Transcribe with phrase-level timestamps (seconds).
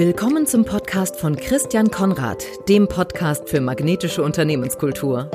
[0.00, 5.30] Willkommen zum Podcast von Christian Konrad, dem Podcast für magnetische Unternehmenskultur.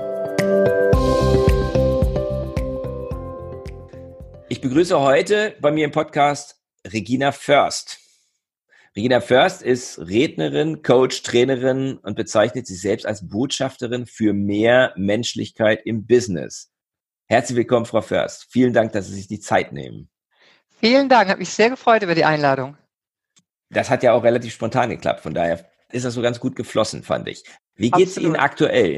[4.49, 7.99] Ich begrüße heute bei mir im Podcast Regina Först.
[8.95, 15.85] Regina Först ist Rednerin, Coach, Trainerin und bezeichnet sich selbst als Botschafterin für mehr Menschlichkeit
[15.85, 16.71] im Business.
[17.27, 18.47] Herzlich willkommen, Frau Först.
[18.49, 20.09] Vielen Dank, dass Sie sich die Zeit nehmen.
[20.79, 22.75] Vielen Dank, hat mich sehr gefreut über die Einladung.
[23.75, 27.03] Das hat ja auch relativ spontan geklappt, von daher ist das so ganz gut geflossen,
[27.03, 27.43] fand ich.
[27.75, 28.29] Wie geht's Absolut.
[28.29, 28.97] Ihnen aktuell?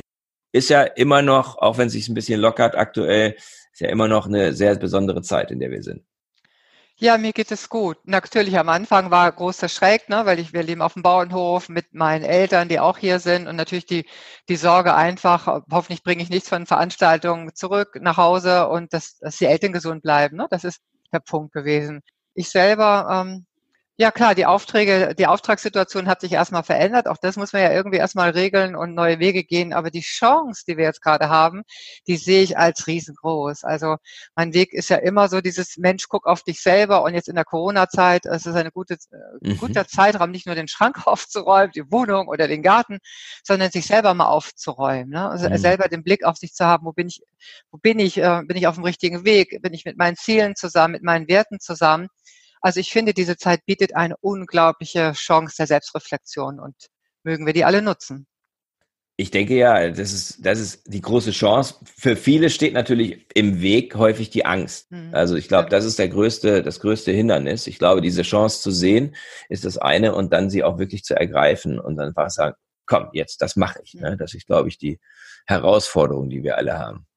[0.51, 3.35] Ist ja immer noch, auch wenn es sich ein bisschen lockert aktuell,
[3.73, 6.03] ist ja immer noch eine sehr besondere Zeit, in der wir sind.
[6.99, 7.97] Ja, mir geht es gut.
[8.05, 11.93] Natürlich am Anfang war großer Schreck, ne, weil ich, wir leben auf dem Bauernhof mit
[11.93, 14.05] meinen Eltern, die auch hier sind und natürlich die,
[14.49, 19.37] die Sorge einfach, hoffentlich bringe ich nichts von Veranstaltungen zurück nach Hause und dass, dass
[19.37, 20.37] die Eltern gesund bleiben.
[20.37, 20.47] Ne?
[20.49, 20.81] Das ist
[21.13, 22.01] der Punkt gewesen.
[22.33, 23.45] Ich selber ähm,
[23.99, 27.07] ja klar, die Aufträge, die Auftragssituation hat sich erstmal verändert.
[27.07, 29.73] Auch das muss man ja irgendwie erstmal regeln und neue Wege gehen.
[29.73, 31.63] Aber die Chance, die wir jetzt gerade haben,
[32.05, 33.63] die sehe ich als riesengroß.
[33.63, 33.95] Also
[34.35, 37.01] mein Weg ist ja immer so dieses Mensch, guck auf dich selber.
[37.01, 39.57] Und jetzt in der Corona-Zeit, es ist ein gute, äh, mhm.
[39.57, 42.99] guter Zeitraum, nicht nur den Schrank aufzuräumen, die Wohnung oder den Garten,
[43.43, 45.09] sondern sich selber mal aufzuräumen.
[45.09, 45.27] Ne?
[45.27, 45.57] Also mhm.
[45.57, 47.23] selber den Blick auf sich zu haben, wo bin ich,
[47.71, 50.55] wo bin ich, äh, bin ich auf dem richtigen Weg, bin ich mit meinen Zielen
[50.55, 52.09] zusammen, mit meinen Werten zusammen.
[52.61, 56.75] Also ich finde, diese Zeit bietet eine unglaubliche Chance der Selbstreflexion und
[57.23, 58.27] mögen wir die alle nutzen.
[59.19, 61.75] Ich denke ja, das ist, das ist die große Chance.
[61.97, 64.91] Für viele steht natürlich im Weg häufig die Angst.
[64.91, 65.09] Mhm.
[65.11, 67.65] Also ich glaube, das ist der größte, das größte Hindernis.
[67.65, 69.15] Ich glaube, diese Chance zu sehen
[69.49, 73.09] ist das eine und dann sie auch wirklich zu ergreifen und dann einfach sagen, komm,
[73.11, 73.95] jetzt, das mache ich.
[73.95, 74.17] Ne?
[74.17, 74.99] Das ist, glaube ich, die
[75.47, 77.07] Herausforderung, die wir alle haben.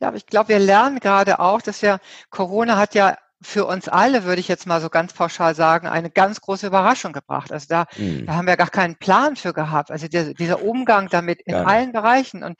[0.00, 2.00] Ja, aber ich glaube, wir lernen gerade auch, dass ja
[2.30, 6.10] Corona hat ja für uns alle, würde ich jetzt mal so ganz pauschal sagen, eine
[6.10, 7.52] ganz große Überraschung gebracht.
[7.52, 8.26] Also da, mhm.
[8.26, 9.90] da haben wir gar keinen Plan für gehabt.
[9.90, 11.64] Also der, dieser Umgang damit in ja.
[11.64, 12.42] allen Bereichen.
[12.42, 12.56] Und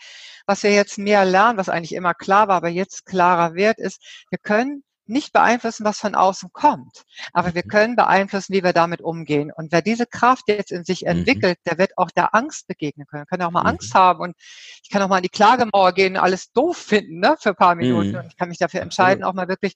[0.47, 4.00] was wir jetzt mehr lernen, was eigentlich immer klar war, aber jetzt klarer wird, ist,
[4.31, 7.05] wir können nicht beeinflussen, was von außen kommt.
[7.33, 7.69] Aber wir mhm.
[7.69, 9.53] können beeinflussen, wie wir damit umgehen.
[9.55, 11.09] Und wer diese Kraft jetzt in sich mhm.
[11.09, 13.27] entwickelt, der wird auch der Angst begegnen können.
[13.27, 13.71] Kann auch mal mhm.
[13.71, 14.37] Angst haben und
[14.83, 17.75] ich kann auch mal an die Klagemauer gehen, alles doof finden, ne, für ein paar
[17.75, 18.17] Minuten.
[18.17, 19.75] Und ich kann mich dafür entscheiden, auch mal wirklich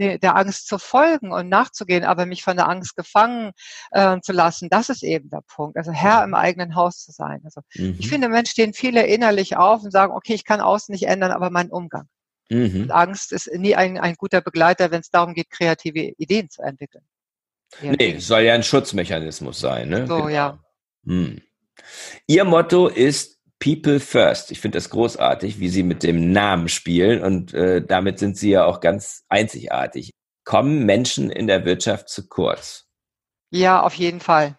[0.00, 3.52] der Angst zu folgen und nachzugehen, aber mich von der Angst gefangen
[3.90, 5.76] äh, zu lassen, das ist eben der Punkt.
[5.76, 7.40] Also Herr im eigenen Haus zu sein.
[7.44, 7.96] Also mhm.
[7.98, 11.32] ich finde, Moment stehen viele innerlich auf und sagen, okay, ich kann außen nicht ändern,
[11.32, 12.08] aber mein Umgang.
[12.50, 12.90] Mhm.
[12.90, 17.04] Angst ist nie ein, ein guter Begleiter, wenn es darum geht, kreative Ideen zu entwickeln.
[17.80, 19.88] Nee, soll ja ein Schutzmechanismus sein.
[19.88, 20.06] Ne?
[20.06, 20.28] So, genau.
[20.28, 20.58] ja.
[21.06, 21.40] Hm.
[22.26, 24.50] Ihr Motto ist People First.
[24.50, 28.50] Ich finde das großartig, wie Sie mit dem Namen spielen und äh, damit sind Sie
[28.50, 30.10] ja auch ganz einzigartig.
[30.44, 32.86] Kommen Menschen in der Wirtschaft zu kurz?
[33.50, 34.58] Ja, auf jeden Fall.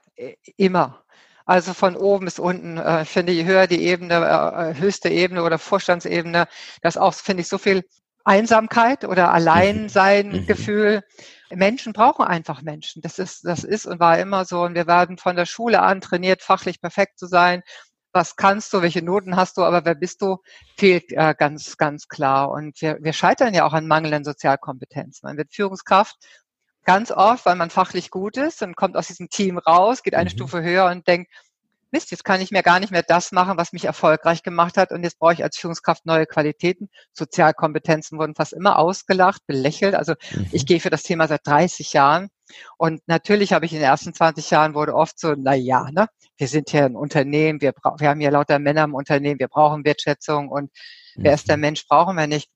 [0.55, 1.03] Immer.
[1.45, 2.77] Also von oben bis unten.
[2.77, 6.47] Äh, finde, je höher die Ebene, äh, höchste Ebene oder Vorstandsebene,
[6.83, 7.83] das auch, finde ich, so viel
[8.23, 9.33] Einsamkeit oder mhm.
[9.33, 11.01] Alleinsein-Gefühl.
[11.49, 11.57] Mhm.
[11.57, 13.01] Menschen brauchen einfach Menschen.
[13.01, 14.61] Das ist, das ist und war immer so.
[14.61, 17.63] Und wir werden von der Schule an trainiert, fachlich perfekt zu sein
[18.13, 20.37] was kannst du, welche Noten hast du, aber wer bist du,
[20.77, 22.51] fehlt äh, ganz, ganz klar.
[22.51, 25.27] Und wir, wir scheitern ja auch an mangelnden Sozialkompetenzen.
[25.27, 26.17] Man wird Führungskraft
[26.83, 30.29] ganz oft, weil man fachlich gut ist und kommt aus diesem Team raus, geht eine
[30.29, 30.33] mhm.
[30.33, 31.31] Stufe höher und denkt,
[31.91, 34.91] Mist, jetzt kann ich mir gar nicht mehr das machen, was mich erfolgreich gemacht hat
[34.91, 36.89] und jetzt brauche ich als Führungskraft neue Qualitäten.
[37.13, 39.95] Sozialkompetenzen wurden fast immer ausgelacht, belächelt.
[39.95, 40.47] Also mhm.
[40.51, 42.29] ich gehe für das Thema seit 30 Jahren
[42.77, 46.07] und natürlich habe ich in den ersten 20 Jahren wurde oft so, na ja, ne,
[46.37, 49.85] wir sind hier ein Unternehmen, wir, wir haben hier lauter Männer im Unternehmen, wir brauchen
[49.85, 50.71] Wertschätzung und
[51.15, 51.23] mhm.
[51.23, 51.61] wer ist der mhm.
[51.61, 52.49] Mensch, brauchen wir nicht.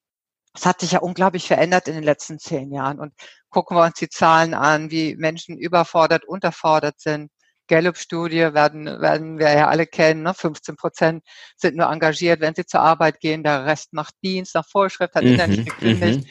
[0.53, 2.99] Das hat sich ja unglaublich verändert in den letzten zehn Jahren.
[2.99, 3.13] Und
[3.49, 7.29] gucken wir uns die Zahlen an, wie Menschen überfordert, unterfordert sind.
[7.67, 10.23] Gallup-Studie werden, werden wir ja alle kennen.
[10.23, 10.33] Ne?
[10.33, 11.23] 15 Prozent
[11.57, 13.43] sind nur engagiert, wenn sie zur Arbeit gehen.
[13.43, 16.21] Der Rest macht Dienst nach Vorschrift, hat mhm, innerlich gekündigt.
[16.21, 16.29] Mhm.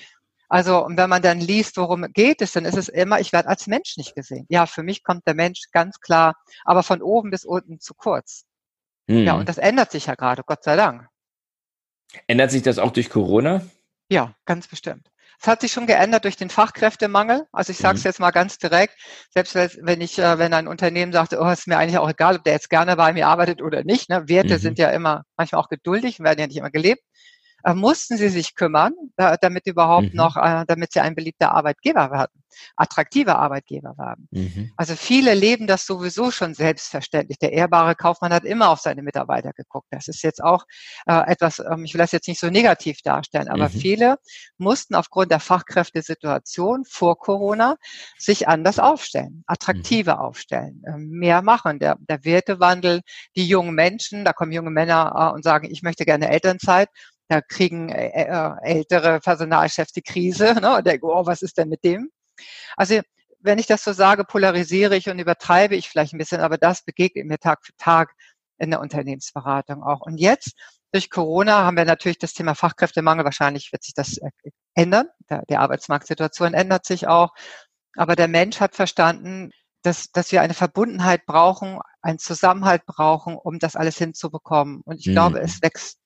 [0.48, 3.48] Also, und wenn man dann liest, worum geht es, dann ist es immer, ich werde
[3.48, 4.46] als Mensch nicht gesehen.
[4.48, 8.44] Ja, für mich kommt der Mensch ganz klar, aber von oben bis unten zu kurz.
[9.06, 9.24] Mhm.
[9.24, 11.08] Ja, und das ändert sich ja gerade, Gott sei Dank.
[12.26, 13.62] Ändert sich das auch durch Corona?
[14.10, 15.10] Ja, ganz bestimmt.
[15.40, 17.42] Es hat sich schon geändert durch den Fachkräftemangel.
[17.52, 18.08] Also ich sage es mhm.
[18.08, 18.94] jetzt mal ganz direkt.
[19.30, 22.44] Selbst wenn ich, äh, wenn ein Unternehmen sagt, oh, ist mir eigentlich auch egal, ob
[22.44, 24.08] der jetzt gerne bei mir arbeitet oder nicht.
[24.08, 24.24] Ne?
[24.26, 24.58] Werte mhm.
[24.58, 27.02] sind ja immer manchmal auch geduldig, werden ja nicht immer gelebt.
[27.64, 30.16] Äh, mussten sie sich kümmern, da, damit überhaupt mhm.
[30.16, 32.44] noch, äh, damit sie ein beliebter Arbeitgeber werden,
[32.76, 34.28] attraktiver Arbeitgeber werden.
[34.30, 34.72] Mhm.
[34.76, 37.38] Also viele leben das sowieso schon selbstverständlich.
[37.38, 39.86] Der ehrbare Kaufmann hat immer auf seine Mitarbeiter geguckt.
[39.90, 40.64] Das ist jetzt auch
[41.06, 43.72] äh, etwas, ähm, ich will das jetzt nicht so negativ darstellen, aber mhm.
[43.72, 44.16] viele
[44.58, 47.76] mussten aufgrund der Fachkräftesituation vor Corona
[48.18, 50.20] sich anders aufstellen, attraktiver mhm.
[50.20, 51.78] aufstellen, äh, mehr machen.
[51.78, 53.00] Der, der Wertewandel,
[53.36, 56.88] die jungen Menschen, da kommen junge Männer äh, und sagen, ich möchte gerne Elternzeit
[57.28, 61.68] da kriegen äh, äh, ältere Personalchefs die Krise ne, und denken, oh, was ist denn
[61.68, 62.10] mit dem?
[62.76, 63.00] Also
[63.40, 66.82] wenn ich das so sage, polarisiere ich und übertreibe ich vielleicht ein bisschen, aber das
[66.84, 68.14] begegnet mir Tag für Tag
[68.58, 70.00] in der Unternehmensberatung auch.
[70.00, 70.52] Und jetzt
[70.92, 73.24] durch Corona haben wir natürlich das Thema Fachkräftemangel.
[73.24, 74.30] Wahrscheinlich wird sich das äh,
[74.74, 75.08] ändern.
[75.50, 77.34] Die Arbeitsmarktsituation ändert sich auch.
[77.96, 79.50] Aber der Mensch hat verstanden,
[79.82, 84.80] dass, dass wir eine Verbundenheit brauchen, einen Zusammenhalt brauchen, um das alles hinzubekommen.
[84.84, 85.12] Und ich mhm.
[85.12, 85.98] glaube, es wächst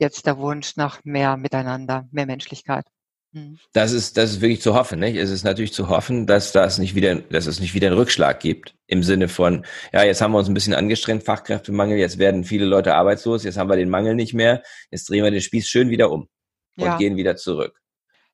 [0.00, 2.86] jetzt der Wunsch nach mehr Miteinander, mehr Menschlichkeit.
[3.32, 3.58] Mhm.
[3.72, 5.16] Das ist, das ist wirklich zu hoffen, nicht?
[5.16, 8.40] Es ist natürlich zu hoffen, dass das nicht wieder, dass es nicht wieder einen Rückschlag
[8.40, 8.74] gibt.
[8.86, 12.64] Im Sinne von, ja, jetzt haben wir uns ein bisschen angestrengt, Fachkräftemangel, jetzt werden viele
[12.64, 15.90] Leute arbeitslos, jetzt haben wir den Mangel nicht mehr, jetzt drehen wir den Spieß schön
[15.90, 16.28] wieder um
[16.76, 16.96] und ja.
[16.96, 17.80] gehen wieder zurück.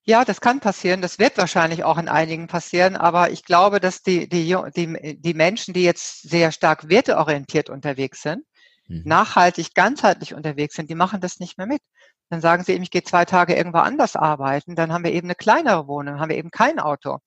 [0.09, 1.03] Ja, das kann passieren.
[1.03, 2.95] Das wird wahrscheinlich auch in einigen passieren.
[2.95, 8.23] Aber ich glaube, dass die, die, die, die Menschen, die jetzt sehr stark werteorientiert unterwegs
[8.23, 8.45] sind,
[8.89, 9.03] mhm.
[9.05, 11.83] nachhaltig, ganzheitlich unterwegs sind, die machen das nicht mehr mit.
[12.29, 15.29] Dann sagen sie eben, ich gehe zwei Tage irgendwo anders arbeiten, dann haben wir eben
[15.29, 17.19] eine kleinere Wohnung, haben wir eben kein Auto.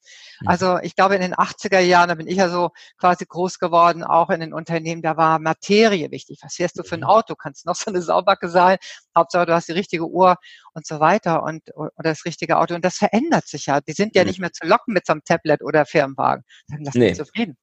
[0.41, 0.47] Mhm.
[0.47, 4.03] Also ich glaube, in den 80er Jahren, da bin ich ja so quasi groß geworden,
[4.03, 6.39] auch in den Unternehmen, da war Materie wichtig.
[6.41, 7.07] Was fährst du für ein mhm.
[7.07, 7.35] Auto?
[7.35, 8.77] Kannst noch so eine Saubacke sein?
[9.15, 10.35] Hauptsache, du hast die richtige Uhr
[10.73, 12.75] und so weiter und oder das richtige Auto.
[12.75, 13.79] Und das verändert sich ja.
[13.79, 14.27] Die sind ja mhm.
[14.27, 16.43] nicht mehr zu locken mit so einem Tablet oder Firmenwagen.
[16.67, 17.13] Dann lass nee.
[17.13, 17.57] zufrieden.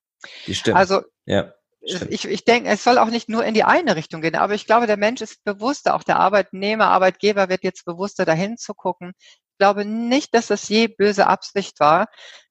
[0.46, 0.78] Die stimmt.
[0.78, 1.52] Also ja
[1.86, 4.66] ich, ich denke, es soll auch nicht nur in die eine Richtung gehen, aber ich
[4.66, 9.12] glaube, der Mensch ist bewusster, auch der Arbeitnehmer, Arbeitgeber wird jetzt bewusster dahin zu gucken.
[9.18, 12.06] Ich glaube nicht, dass das je böse Absicht war,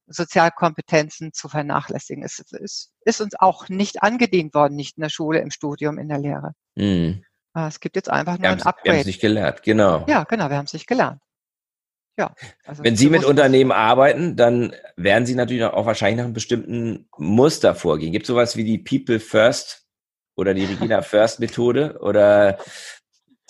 [0.06, 2.24] Sozialkompetenzen zu vernachlässigen.
[2.24, 6.08] Es, es ist uns auch nicht angedient worden, nicht in der Schule, im Studium, in
[6.08, 6.52] der Lehre.
[6.74, 7.24] Mhm.
[7.54, 8.84] Es gibt jetzt einfach nur ein Upgrade.
[8.84, 10.04] Wir haben es nicht gelernt, genau.
[10.08, 11.22] Ja, genau, wir haben es nicht gelernt.
[12.16, 12.34] Ja.
[12.64, 17.08] Also Wenn Sie mit Unternehmen arbeiten, dann werden Sie natürlich auch wahrscheinlich nach einem bestimmten
[17.18, 18.12] Muster vorgehen.
[18.12, 19.86] Gibt es sowas wie die People First
[20.34, 22.58] oder die Regina First Methode oder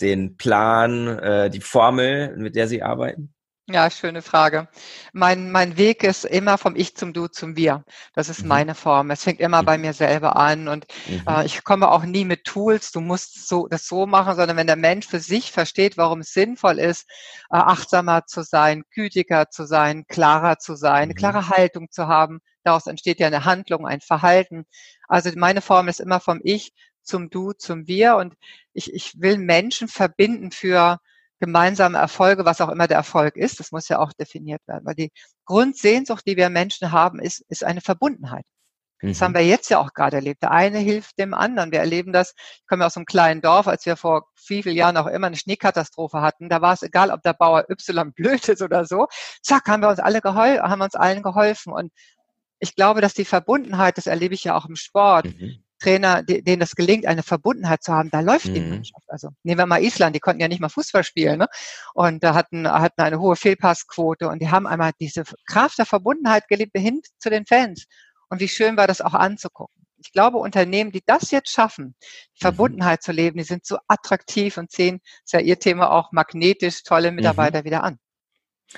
[0.01, 3.33] den Plan, äh, die Formel, mit der Sie arbeiten?
[3.69, 4.69] Ja, schöne Frage.
[5.11, 7.83] Mein, mein Weg ist immer vom Ich zum Du zum Wir.
[8.13, 8.47] Das ist mhm.
[8.47, 9.11] meine Form.
[9.11, 9.65] Es fängt immer mhm.
[9.65, 11.23] bei mir selber an und mhm.
[11.27, 12.93] äh, ich komme auch nie mit Tools.
[12.93, 16.31] Du musst so, das so machen, sondern wenn der Mensch für sich versteht, warum es
[16.31, 17.09] sinnvoll ist,
[17.51, 21.17] äh, achtsamer zu sein, gütiger zu sein, klarer zu sein, eine mhm.
[21.17, 22.39] klare Haltung zu haben.
[22.63, 24.65] Daraus entsteht ja eine Handlung, ein Verhalten.
[25.09, 26.71] Also meine Form ist immer vom Ich
[27.03, 28.33] zum Du zum Wir und
[28.71, 30.99] ich, ich will Menschen verbinden für
[31.39, 34.95] gemeinsame Erfolge, was auch immer der Erfolg ist, das muss ja auch definiert werden, weil
[34.95, 35.11] die
[35.45, 38.45] Grundsehnsucht, die wir Menschen haben, ist, ist eine Verbundenheit.
[39.01, 39.09] Mhm.
[39.09, 39.37] Das haben mhm.
[39.37, 40.41] wir jetzt ja auch gerade erlebt.
[40.41, 41.71] Der eine hilft dem anderen.
[41.71, 45.07] Wir erleben das, ich komme aus einem kleinen Dorf, als wir vor vielen Jahren auch
[45.07, 48.85] immer eine Schneekatastrophe hatten, da war es egal, ob der Bauer Y blöd ist oder
[48.85, 49.07] so.
[49.41, 51.73] Zack, haben wir uns alle geholfen, haben uns allen geholfen.
[51.73, 51.91] Und
[52.59, 55.63] ich glaube, dass die Verbundenheit, das erlebe ich ja auch im Sport, mhm.
[55.79, 58.53] Trainer, denen das gelingt, eine Verbundenheit zu haben, da läuft mhm.
[58.53, 59.03] die Mannschaft.
[59.07, 61.47] Also nehmen wir mal Island, die konnten ja nicht mal Fußball spielen, ne?
[61.93, 66.47] Und da hatten, hatten eine hohe Fehlpassquote und die haben einmal diese Kraft der Verbundenheit
[66.47, 67.85] gelebt hin zu den Fans.
[68.29, 69.73] Und wie schön war das auch anzugucken.
[69.99, 71.93] Ich glaube, Unternehmen, die das jetzt schaffen, mhm.
[72.39, 76.83] Verbundenheit zu leben, die sind so attraktiv und sehen, ist ja ihr Thema auch magnetisch,
[76.83, 77.17] tolle mhm.
[77.17, 77.65] Mitarbeiter mhm.
[77.65, 77.99] wieder an.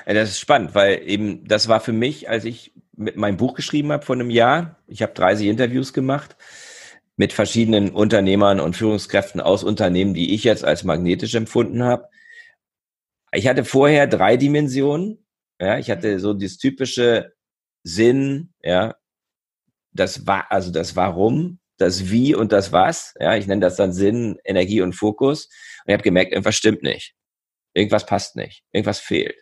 [0.05, 3.55] Ja, das ist spannend, weil eben das war für mich, als ich mit meinem Buch
[3.55, 6.35] geschrieben habe vor einem Jahr, ich habe 30 Interviews gemacht,
[7.19, 12.07] mit verschiedenen Unternehmern und Führungskräften aus Unternehmen, die ich jetzt als magnetisch empfunden habe.
[13.33, 15.25] Ich hatte vorher drei Dimensionen.
[15.59, 17.33] Ja, ich hatte so das typische
[17.83, 18.95] Sinn, ja,
[19.91, 23.13] das war, also das Warum, das Wie und das Was.
[23.19, 25.47] Ja, ich nenne das dann Sinn, Energie und Fokus.
[25.83, 27.15] Und ich habe gemerkt, irgendwas stimmt nicht.
[27.73, 28.63] Irgendwas passt nicht.
[28.71, 29.35] Irgendwas fehlt.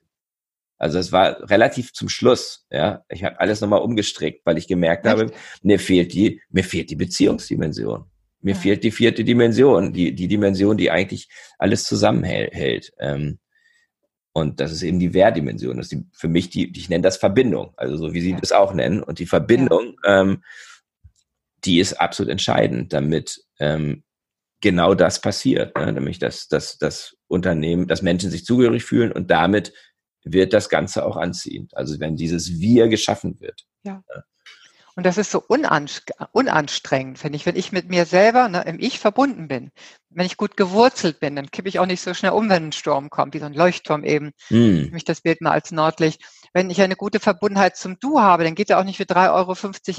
[0.78, 3.04] Also es war relativ zum Schluss, ja.
[3.10, 5.18] Ich habe alles nochmal umgestrickt, weil ich gemerkt Echt?
[5.18, 5.32] habe,
[5.64, 8.06] mir fehlt die, mir fehlt die Beziehungsdimension.
[8.42, 8.60] Mir ja.
[8.60, 12.94] fehlt die vierte Dimension, die, die Dimension, die eigentlich alles zusammenhält.
[13.00, 13.40] Ähm,
[14.34, 15.78] und das ist eben die Wehrdimension.
[15.78, 18.40] Das ist die, für mich die, ich nenne das Verbindung, also so wie Sie ja.
[18.40, 19.02] das auch nennen.
[19.02, 20.22] Und die Verbindung, ja.
[20.22, 20.44] ähm,
[21.66, 24.04] die ist absolut entscheidend, damit ähm,
[24.62, 25.92] genau das passiert, ne?
[25.92, 29.74] nämlich dass, dass das Unternehmen, dass Menschen sich zugehörig fühlen und damit
[30.34, 31.76] wird das Ganze auch anziehend.
[31.76, 33.66] Also wenn dieses Wir geschaffen wird.
[33.84, 34.04] Ja.
[34.98, 38.98] Und das ist so unanstrengend, finde ich, wenn ich mit mir selber ne, im Ich
[38.98, 39.70] verbunden bin.
[40.10, 42.72] Wenn ich gut gewurzelt bin, dann kippe ich auch nicht so schnell um, wenn ein
[42.72, 44.32] Sturm kommt, wie so ein Leuchtturm eben.
[44.50, 44.96] Mm.
[44.96, 46.24] Ich das Bild mal als Nordlicht.
[46.52, 49.30] Wenn ich eine gute Verbundenheit zum Du habe, dann geht er auch nicht für 3,50
[49.34, 49.54] Euro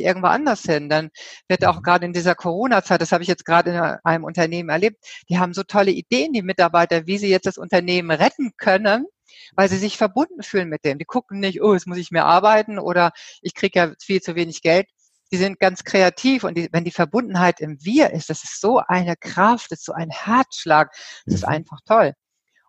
[0.09, 0.89] irgendwo anders hin.
[0.89, 1.11] Dann
[1.47, 1.83] wird auch mhm.
[1.85, 4.97] gerade in dieser Corona-Zeit, das habe ich jetzt gerade in einem Unternehmen erlebt,
[5.29, 9.07] die haben so tolle Ideen, die Mitarbeiter, wie sie jetzt das Unternehmen retten können
[9.55, 10.99] weil sie sich verbunden fühlen mit dem.
[10.99, 14.35] Die gucken nicht, oh, jetzt muss ich mehr arbeiten oder ich kriege ja viel zu
[14.35, 14.87] wenig Geld.
[15.31, 18.81] Die sind ganz kreativ und die, wenn die Verbundenheit im Wir ist, das ist so
[18.87, 20.91] eine Kraft, das ist so ein Herzschlag,
[21.27, 21.49] das ist mhm.
[21.49, 22.15] einfach toll.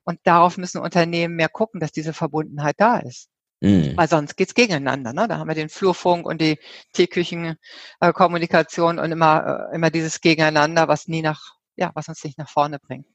[0.04, 3.30] Und darauf müssen Unternehmen mehr gucken, dass diese Verbundenheit da ist.
[3.62, 3.98] Mhm.
[3.98, 5.14] Weil sonst geht's gegeneinander.
[5.14, 5.28] Ne?
[5.28, 6.60] Da haben wir den Flurfunk und die
[6.94, 12.50] Teeküchenkommunikation und immer, äh, immer dieses Gegeneinander, was nie nach, ja, was uns nicht nach
[12.50, 13.08] vorne bringt.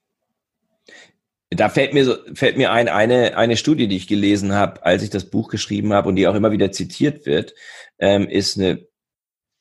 [1.50, 5.02] Da fällt mir so, fällt mir ein, eine, eine Studie, die ich gelesen habe, als
[5.02, 7.54] ich das Buch geschrieben habe und die auch immer wieder zitiert wird,
[7.98, 8.86] ähm, ist eine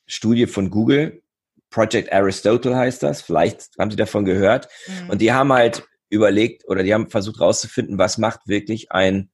[0.07, 1.21] Studie von Google.
[1.69, 3.21] Project Aristotle heißt das.
[3.21, 4.69] Vielleicht haben Sie davon gehört.
[4.87, 5.09] Mhm.
[5.09, 9.31] Und die haben halt überlegt oder die haben versucht herauszufinden, was macht wirklich ein,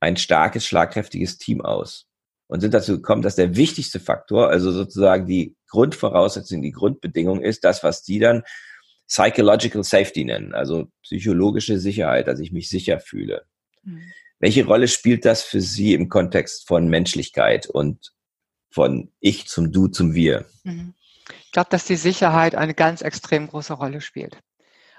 [0.00, 2.06] ein starkes, schlagkräftiges Team aus.
[2.46, 7.64] Und sind dazu gekommen, dass der wichtigste Faktor, also sozusagen die Grundvoraussetzung, die Grundbedingung ist,
[7.64, 8.42] das, was die dann
[9.12, 13.44] Psychological Safety nennen, also psychologische Sicherheit, dass ich mich sicher fühle.
[13.82, 14.10] Mhm.
[14.38, 18.12] Welche Rolle spielt das für Sie im Kontext von Menschlichkeit und
[18.70, 20.46] von Ich zum Du zum Wir?
[20.64, 20.94] Mhm.
[21.44, 24.38] Ich glaube, dass die Sicherheit eine ganz extrem große Rolle spielt.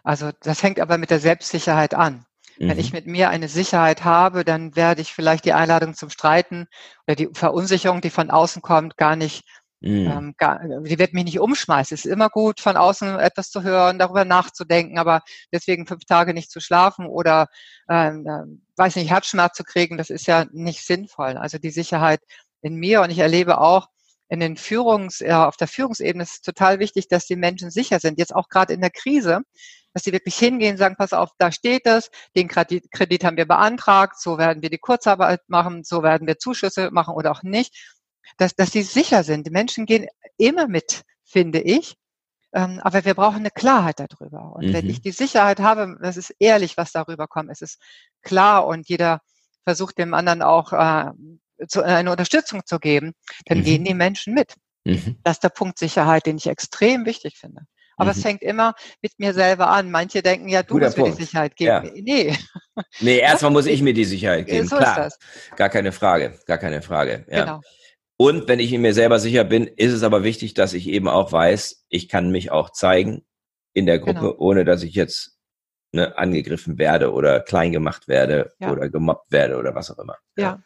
[0.03, 2.23] Also das hängt aber mit der Selbstsicherheit an.
[2.59, 2.69] Mhm.
[2.69, 2.97] Wenn ich mhm.
[2.97, 6.67] mit mir eine Sicherheit habe, dann werde ich vielleicht die Einladung zum Streiten
[7.07, 9.43] oder die Verunsicherung, die von außen kommt, gar nicht
[9.83, 10.07] Mhm.
[10.07, 11.93] Ähm, gar, die wird mich nicht umschmeißen.
[11.93, 15.21] Es ist immer gut, von außen etwas zu hören, darüber nachzudenken, aber
[15.51, 17.47] deswegen fünf Tage nicht zu schlafen oder
[17.89, 21.35] ähm, äh, weiß nicht, Herzschmerz zu kriegen, das ist ja nicht sinnvoll.
[21.35, 22.21] Also die Sicherheit
[22.61, 23.89] in mir und ich erlebe auch
[24.29, 27.99] in den Führungs, ja, auf der Führungsebene ist es total wichtig, dass die Menschen sicher
[27.99, 28.17] sind.
[28.17, 29.41] Jetzt auch gerade in der Krise,
[29.93, 33.47] dass sie wirklich hingehen, sagen, pass auf, da steht es, den Kredit, Kredit haben wir
[33.47, 37.75] beantragt, so werden wir die Kurzarbeit machen, so werden wir Zuschüsse machen oder auch nicht
[38.37, 39.47] dass, dass sie sicher sind.
[39.47, 41.95] Die Menschen gehen immer mit, finde ich.
[42.53, 44.53] Ähm, aber wir brauchen eine Klarheit darüber.
[44.55, 44.73] Und mhm.
[44.73, 47.79] wenn ich die Sicherheit habe, das ist ehrlich, was darüber kommt, es ist
[48.21, 49.21] klar und jeder
[49.63, 51.11] versucht dem anderen auch äh,
[51.67, 53.13] zu, eine Unterstützung zu geben,
[53.45, 53.63] dann mhm.
[53.63, 54.53] gehen die Menschen mit.
[54.83, 55.17] Mhm.
[55.23, 57.61] Das ist der Punkt Sicherheit, den ich extrem wichtig finde.
[57.95, 58.17] Aber mhm.
[58.17, 59.89] es fängt immer mit mir selber an.
[59.91, 61.11] Manche denken, ja, du Guter musst Punkt.
[61.11, 61.85] mir die Sicherheit geben.
[61.85, 61.91] Ja.
[62.03, 62.37] Nee.
[62.99, 64.67] Nee, erstmal muss ich mir die Sicherheit geben.
[64.67, 65.11] So Klar.
[65.55, 66.39] Gar keine Frage.
[66.47, 67.25] Gar keine Frage.
[67.29, 67.41] Ja.
[67.41, 67.61] Genau.
[68.23, 71.09] Und wenn ich in mir selber sicher bin, ist es aber wichtig, dass ich eben
[71.09, 73.25] auch weiß, ich kann mich auch zeigen
[73.73, 74.35] in der Gruppe, genau.
[74.37, 75.37] ohne dass ich jetzt
[75.91, 78.71] ne, angegriffen werde oder klein gemacht werde ja.
[78.71, 80.15] oder gemobbt werde oder was auch immer.
[80.37, 80.43] Ja.
[80.43, 80.63] ja.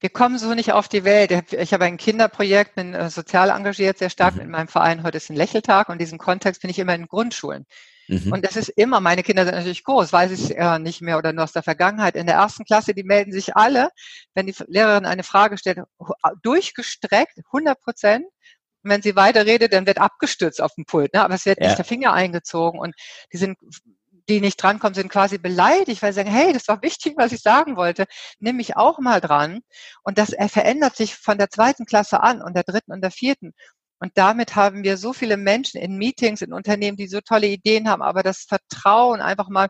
[0.00, 1.52] Wir kommen so nicht auf die Welt.
[1.52, 4.40] Ich habe ein Kinderprojekt, bin äh, sozial engagiert, sehr stark mhm.
[4.40, 5.04] mit meinem Verein.
[5.04, 7.66] Heute ist ein Lächeltag und diesen Kontext bin ich immer in Grundschulen.
[8.10, 8.32] Mhm.
[8.32, 11.32] Und das ist immer, meine Kinder sind natürlich groß, weiß ich äh, nicht mehr oder
[11.32, 12.16] nur aus der Vergangenheit.
[12.16, 13.90] In der ersten Klasse, die melden sich alle,
[14.34, 15.78] wenn die Lehrerin eine Frage stellt,
[16.42, 18.26] durchgestreckt, 100 Prozent.
[18.82, 21.22] Und wenn sie weiterredet, dann wird abgestürzt auf dem Pult, ne?
[21.22, 21.66] aber es wird ja.
[21.66, 22.94] nicht der Finger eingezogen und
[23.32, 23.56] die sind
[24.28, 27.40] die nicht drankommen, sind quasi beleidigt, weil sie sagen, hey, das war wichtig, was ich
[27.42, 28.06] sagen wollte,
[28.38, 29.60] nimm mich auch mal dran.
[30.04, 33.54] Und das verändert sich von der zweiten Klasse an und der dritten und der vierten.
[34.00, 37.88] Und damit haben wir so viele Menschen in Meetings, in Unternehmen, die so tolle Ideen
[37.88, 39.68] haben, aber das Vertrauen, einfach mal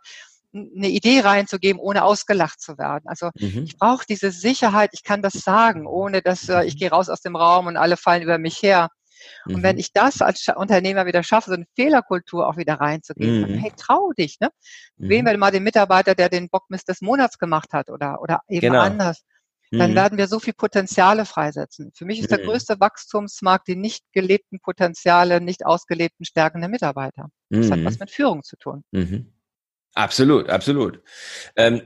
[0.52, 3.04] eine Idee reinzugeben, ohne ausgelacht zu werden.
[3.06, 3.64] Also mhm.
[3.66, 6.78] ich brauche diese Sicherheit, ich kann das sagen, ohne dass äh, ich mhm.
[6.78, 8.88] gehe raus aus dem Raum und alle fallen über mich her.
[9.44, 9.62] Und mhm.
[9.62, 13.58] wenn ich das als Unternehmer wieder schaffe, so eine Fehlerkultur auch wieder reinzugeben, mhm.
[13.58, 14.48] hey, trau dich, ne?
[14.96, 15.08] Mhm.
[15.08, 18.72] Wählen wir mal den Mitarbeiter, der den Bockmist des Monats gemacht hat oder, oder eben
[18.72, 18.80] genau.
[18.80, 19.22] anders
[19.70, 19.96] dann mhm.
[19.96, 21.92] werden wir so viel Potenziale freisetzen.
[21.94, 22.44] Für mich ist der mhm.
[22.44, 27.30] größte Wachstumsmarkt die nicht gelebten Potenziale, nicht ausgelebten Stärken der Mitarbeiter.
[27.50, 27.72] Das mhm.
[27.72, 28.82] hat was mit Führung zu tun.
[28.90, 29.32] Mhm.
[29.94, 31.02] Absolut, absolut.
[31.56, 31.82] Ähm,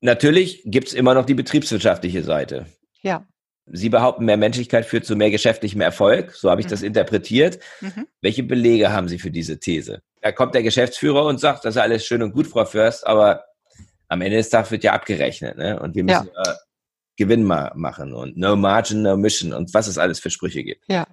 [0.00, 2.66] natürlich gibt's immer noch die betriebswirtschaftliche Seite.
[3.00, 3.26] Ja.
[3.66, 6.32] Sie behaupten, mehr Menschlichkeit führt zu mehr geschäftlichem Erfolg.
[6.32, 6.70] So habe ich mhm.
[6.70, 7.58] das interpretiert.
[7.80, 8.06] Mhm.
[8.20, 10.02] Welche Belege haben Sie für diese These?
[10.20, 13.44] Da kommt der Geschäftsführer und sagt, das ist alles schön und gut, Frau Först, aber
[14.08, 15.56] am Ende des Tages wird ja abgerechnet.
[15.56, 15.80] Ne?
[15.80, 16.56] Und wir müssen ja.
[17.16, 20.84] Gewinn ma machen und no margin, no mission und was es alles für Sprüche gibt.
[20.88, 21.06] Ja.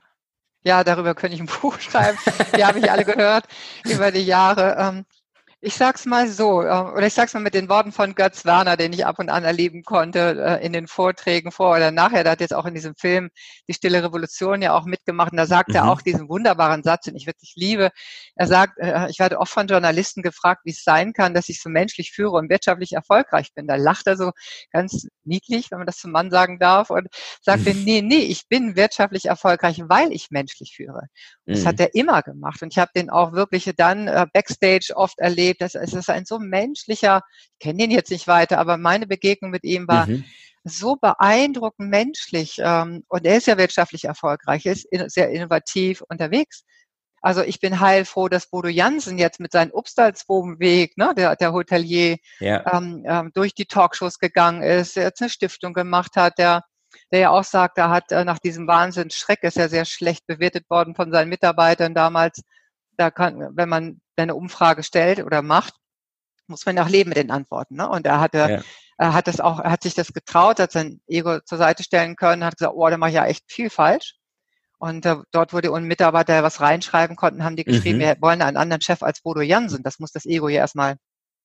[0.63, 2.17] Ja, darüber könnte ich ein Buch schreiben.
[2.55, 3.45] Die habe ich alle gehört
[3.85, 5.05] über die Jahre.
[5.61, 8.77] Ich sag's mal so, äh, oder ich sag's mal mit den Worten von Götz Werner,
[8.77, 12.23] den ich ab und an erleben konnte äh, in den Vorträgen vor oder nachher.
[12.23, 13.29] Der hat jetzt auch in diesem Film
[13.67, 15.33] Die Stille Revolution ja auch mitgemacht.
[15.33, 15.75] Und da sagt mhm.
[15.75, 17.89] er auch diesen wunderbaren Satz, den ich wirklich liebe.
[18.35, 21.61] Er sagt, äh, ich werde oft von Journalisten gefragt, wie es sein kann, dass ich
[21.61, 23.67] so menschlich führe und wirtschaftlich erfolgreich bin.
[23.67, 24.31] Da lacht er so
[24.71, 27.09] ganz niedlich, wenn man das zum Mann sagen darf, und
[27.41, 31.07] sagte, nee, nee, ich bin wirtschaftlich erfolgreich, weil ich menschlich führe.
[31.45, 31.81] Und das hat mhm.
[31.81, 32.61] er immer gemacht.
[32.61, 35.61] Und ich habe den auch wirklich dann backstage oft erlebt, erlebt.
[35.61, 37.21] Das, es ist ein so menschlicher,
[37.59, 40.23] ich kenne ihn jetzt nicht weiter, aber meine Begegnung mit ihm war mhm.
[40.63, 42.57] so beeindruckend menschlich.
[42.59, 46.63] Ähm, und er ist ja wirtschaftlich erfolgreich, er ist sehr innovativ unterwegs.
[47.21, 52.17] Also ich bin heilfroh, dass Bodo Jansen jetzt mit seinem Upstalsbogenweg, ne, der, der Hotelier,
[52.39, 52.63] ja.
[52.73, 56.63] ähm, ähm, durch die Talkshows gegangen ist, der jetzt eine Stiftung gemacht hat, der,
[57.11, 60.69] der ja auch sagt, er hat äh, nach diesem Wahnsinnsschreck, ist ja sehr schlecht bewertet
[60.69, 62.41] worden von seinen Mitarbeitern damals,
[62.99, 65.73] da kann, wenn man eine Umfrage stellt oder macht,
[66.47, 67.75] muss man auch leben mit den Antworten.
[67.75, 67.87] Ne?
[67.87, 68.61] Und er hatte, ja.
[68.97, 72.15] er hat das auch, er hat sich das getraut, hat sein Ego zur Seite stellen
[72.15, 74.15] können, hat gesagt, oh, da mache ich ja echt viel falsch.
[74.79, 78.03] Und äh, dort wurde ein Mitarbeiter was reinschreiben konnten, haben die geschrieben, mhm.
[78.03, 79.83] wir wollen einen anderen Chef als Bodo Jansen.
[79.83, 80.95] Das muss das Ego ja erstmal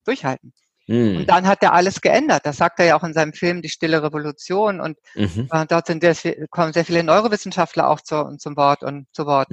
[0.05, 0.53] durchhalten.
[0.87, 1.19] Mhm.
[1.19, 2.47] Und dann hat er alles geändert.
[2.47, 4.81] Das sagt er ja auch in seinem Film Die Stille Revolution.
[4.81, 5.49] Und mhm.
[5.51, 9.51] äh, dort sind sehr, kommen sehr viele Neurowissenschaftler auch zu, zum Wort und zu Wort.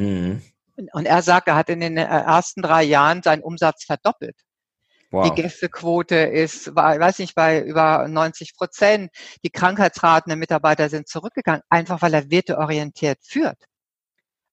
[0.76, 4.36] Und er sagt, er hat in den äh, ersten drei Jahren seinen Umsatz verdoppelt.
[5.12, 5.30] Wow.
[5.30, 9.12] Die Gästequote ist, weiß nicht, bei über 90 Prozent.
[9.44, 13.58] Die Krankheitsraten der Mitarbeiter sind zurückgegangen, einfach weil er werteorientiert führt.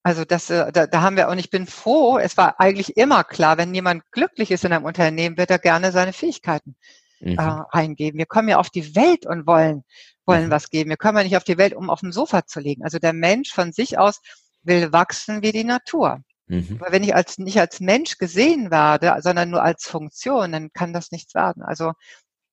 [0.03, 3.25] Also das, äh, da, da haben wir, und ich bin froh, es war eigentlich immer
[3.25, 6.77] klar, wenn jemand glücklich ist in einem Unternehmen, wird er gerne seine Fähigkeiten
[7.21, 7.39] mhm.
[7.39, 8.19] äh, eingeben.
[8.19, 9.85] Wir kommen ja auf die Welt und wollen,
[10.27, 10.51] wollen mhm.
[10.51, 10.91] was geben.
[10.91, 12.85] Wir kommen ja nicht auf die Welt, um auf dem Sofa zu liegen.
[12.85, 14.21] Also der Mensch von sich aus
[14.69, 16.21] will wachsen wie die Natur.
[16.47, 16.79] Mhm.
[16.81, 20.93] Aber wenn ich als, nicht als Mensch gesehen werde, sondern nur als Funktion, dann kann
[20.93, 21.63] das nichts werden.
[21.63, 21.93] Also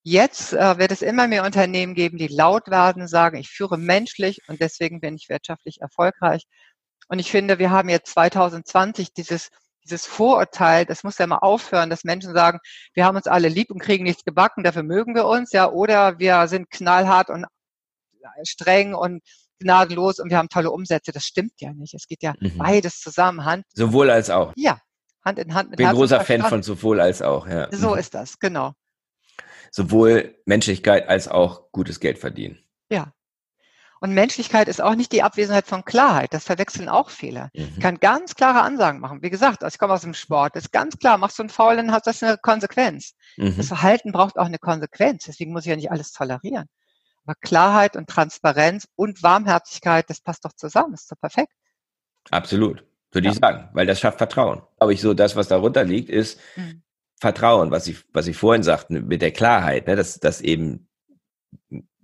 [0.02, 4.40] jetzt äh, wird es immer mehr Unternehmen geben, die laut werden, sagen, ich führe menschlich
[4.48, 6.44] und deswegen bin ich wirtschaftlich erfolgreich.
[7.08, 9.50] Und ich finde, wir haben jetzt 2020 dieses
[9.86, 12.58] dieses Vorurteil, das muss ja mal aufhören, dass Menschen sagen,
[12.94, 16.18] wir haben uns alle lieb und kriegen nichts gebacken, dafür mögen wir uns, ja, oder
[16.18, 17.46] wir sind knallhart und
[18.42, 19.22] streng und
[19.58, 21.12] gnadenlos und wir haben tolle Umsätze.
[21.12, 21.94] Das stimmt ja nicht.
[21.94, 22.58] Es geht ja mhm.
[22.58, 23.64] beides zusammen, Hand.
[23.74, 24.52] Sowohl als auch.
[24.56, 24.80] Ja,
[25.24, 27.68] Hand in Hand mit Bin Herz großer Fan von sowohl als auch, ja.
[27.72, 27.98] So mhm.
[27.98, 28.72] ist das, genau.
[29.70, 32.58] Sowohl Menschlichkeit als auch gutes Geld verdienen.
[32.90, 33.12] Ja.
[34.00, 36.32] Und Menschlichkeit ist auch nicht die Abwesenheit von Klarheit.
[36.34, 37.50] Das verwechseln auch viele.
[37.54, 37.72] Mhm.
[37.76, 39.22] Ich kann ganz klare Ansagen machen.
[39.22, 40.54] Wie gesagt, also ich komme aus dem Sport.
[40.54, 41.18] Das ist ganz klar.
[41.18, 43.14] Machst du einen Foul, dann hat das eine Konsequenz.
[43.36, 43.56] Mhm.
[43.56, 45.24] Das Verhalten braucht auch eine Konsequenz.
[45.24, 46.66] Deswegen muss ich ja nicht alles tolerieren.
[47.26, 51.52] Aber Klarheit und Transparenz und Warmherzigkeit, das passt doch zusammen, ist doch perfekt.
[52.30, 53.32] Absolut, würde ja.
[53.32, 54.62] ich sagen, weil das schafft Vertrauen.
[54.78, 56.82] Aber ich so, das, was darunter liegt, ist mhm.
[57.18, 60.88] Vertrauen, was ich, was ich vorhin sagte, mit der Klarheit, ne, dass, dass eben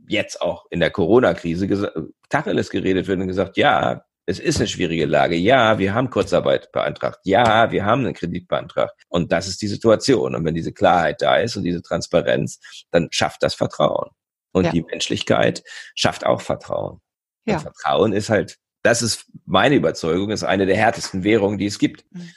[0.09, 1.93] jetzt auch in der Corona-Krise
[2.29, 5.37] Tacheles geredet wird und gesagt, ja, es ist eine schwierige Lage.
[5.37, 7.21] Ja, wir haben Kurzarbeit beantragt.
[7.25, 8.95] Ja, wir haben einen Kredit beantragt.
[9.09, 10.35] Und das ist die Situation.
[10.35, 14.11] Und wenn diese Klarheit da ist und diese Transparenz, dann schafft das Vertrauen.
[14.53, 14.71] Und ja.
[14.71, 15.63] die Menschlichkeit
[15.95, 17.01] schafft auch Vertrauen.
[17.45, 17.57] Ja.
[17.57, 21.79] Und Vertrauen ist halt, das ist meine Überzeugung, ist eine der härtesten Währungen, die es
[21.79, 22.05] gibt.
[22.11, 22.31] Mhm.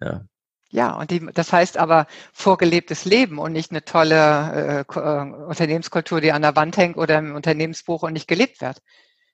[0.00, 0.24] Ja.
[0.70, 6.20] Ja, und die, das heißt aber vorgelebtes Leben und nicht eine tolle äh, äh, Unternehmenskultur,
[6.20, 8.82] die an der Wand hängt oder im Unternehmensbuch und nicht gelebt wird.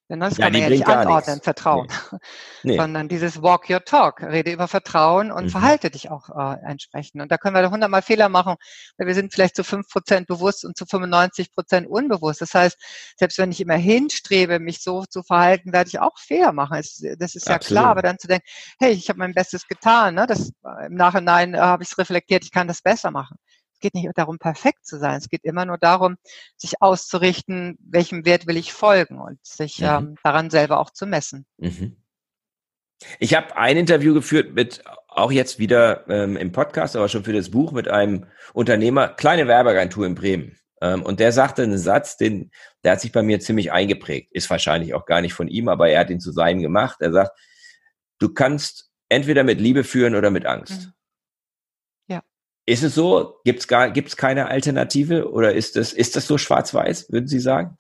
[0.09, 1.87] Denn das ja, kann man ja nicht anordnen, Vertrauen.
[1.89, 2.19] Nee.
[2.65, 2.77] Nee.
[2.77, 5.49] Sondern dieses Walk Your Talk, rede über Vertrauen und mhm.
[5.49, 7.21] verhalte dich auch äh, entsprechend.
[7.21, 8.55] Und da können wir hundertmal Fehler machen,
[8.97, 12.41] weil wir sind vielleicht zu fünf Prozent bewusst und zu 95 Prozent unbewusst.
[12.41, 12.79] Das heißt,
[13.17, 16.77] selbst wenn ich immer hinstrebe, mich so zu verhalten, werde ich auch Fehler machen.
[16.77, 17.81] Das, das ist ja Absolut.
[17.81, 18.47] klar, aber dann zu denken,
[18.79, 20.29] hey, ich habe mein Bestes getan, ne?
[20.29, 20.53] das,
[20.87, 23.39] im Nachhinein äh, habe ich es reflektiert, ich kann das besser machen
[23.83, 25.19] geht nicht darum, perfekt zu sein.
[25.19, 26.17] Es geht immer nur darum,
[26.57, 29.87] sich auszurichten, welchem Wert will ich folgen und sich mhm.
[29.87, 31.45] ähm, daran selber auch zu messen.
[31.59, 31.97] Mhm.
[33.19, 37.33] Ich habe ein Interview geführt mit, auch jetzt wieder ähm, im Podcast, aber schon für
[37.33, 40.57] das Buch, mit einem Unternehmer, kleine Werbeagentur in Bremen.
[40.81, 42.51] Ähm, und der sagte einen Satz, den,
[42.85, 44.33] der hat sich bei mir ziemlich eingeprägt.
[44.33, 46.97] Ist wahrscheinlich auch gar nicht von ihm, aber er hat ihn zu seinem gemacht.
[47.01, 47.39] Er sagt,
[48.19, 50.87] du kannst entweder mit Liebe führen oder mit Angst.
[50.87, 50.93] Mhm.
[52.65, 53.41] Ist es so?
[53.45, 57.41] Gibt es gar, gibt's keine Alternative oder ist das, ist das so schwarz-weiß, würden Sie
[57.41, 57.77] sagen?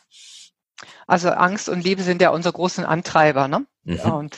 [1.07, 3.67] Also Angst und Liebe sind ja unsere großen Antreiber, ne?
[3.85, 4.01] Mhm.
[4.01, 4.37] Und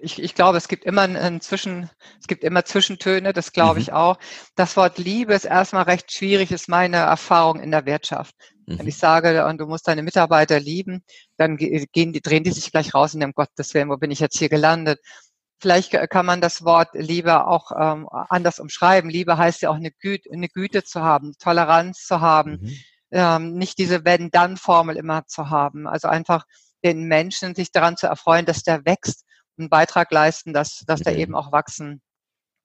[0.00, 3.82] ich, ich glaube, es gibt immer ein Zwischen, es gibt immer Zwischentöne, das glaube mhm.
[3.82, 4.18] ich auch.
[4.54, 8.34] Das Wort Liebe ist erstmal recht schwierig, ist meine Erfahrung in der Wirtschaft.
[8.66, 8.78] Mhm.
[8.78, 11.02] Wenn ich sage, und du musst deine Mitarbeiter lieben,
[11.36, 14.10] dann gehen die, drehen die sich gleich raus und denken, Gott, das Willen, wo bin
[14.10, 15.00] ich jetzt hier gelandet?
[15.58, 19.08] Vielleicht kann man das Wort Liebe auch ähm, anders umschreiben.
[19.08, 22.78] Liebe heißt ja auch eine Güte, eine Güte zu haben, Toleranz zu haben, mhm.
[23.10, 25.86] ähm, nicht diese Wenn-Dann-Formel immer zu haben.
[25.86, 26.44] Also einfach
[26.84, 29.24] den Menschen sich daran zu erfreuen, dass der wächst,
[29.58, 32.02] einen Beitrag leisten, dass, dass der eben auch wachsen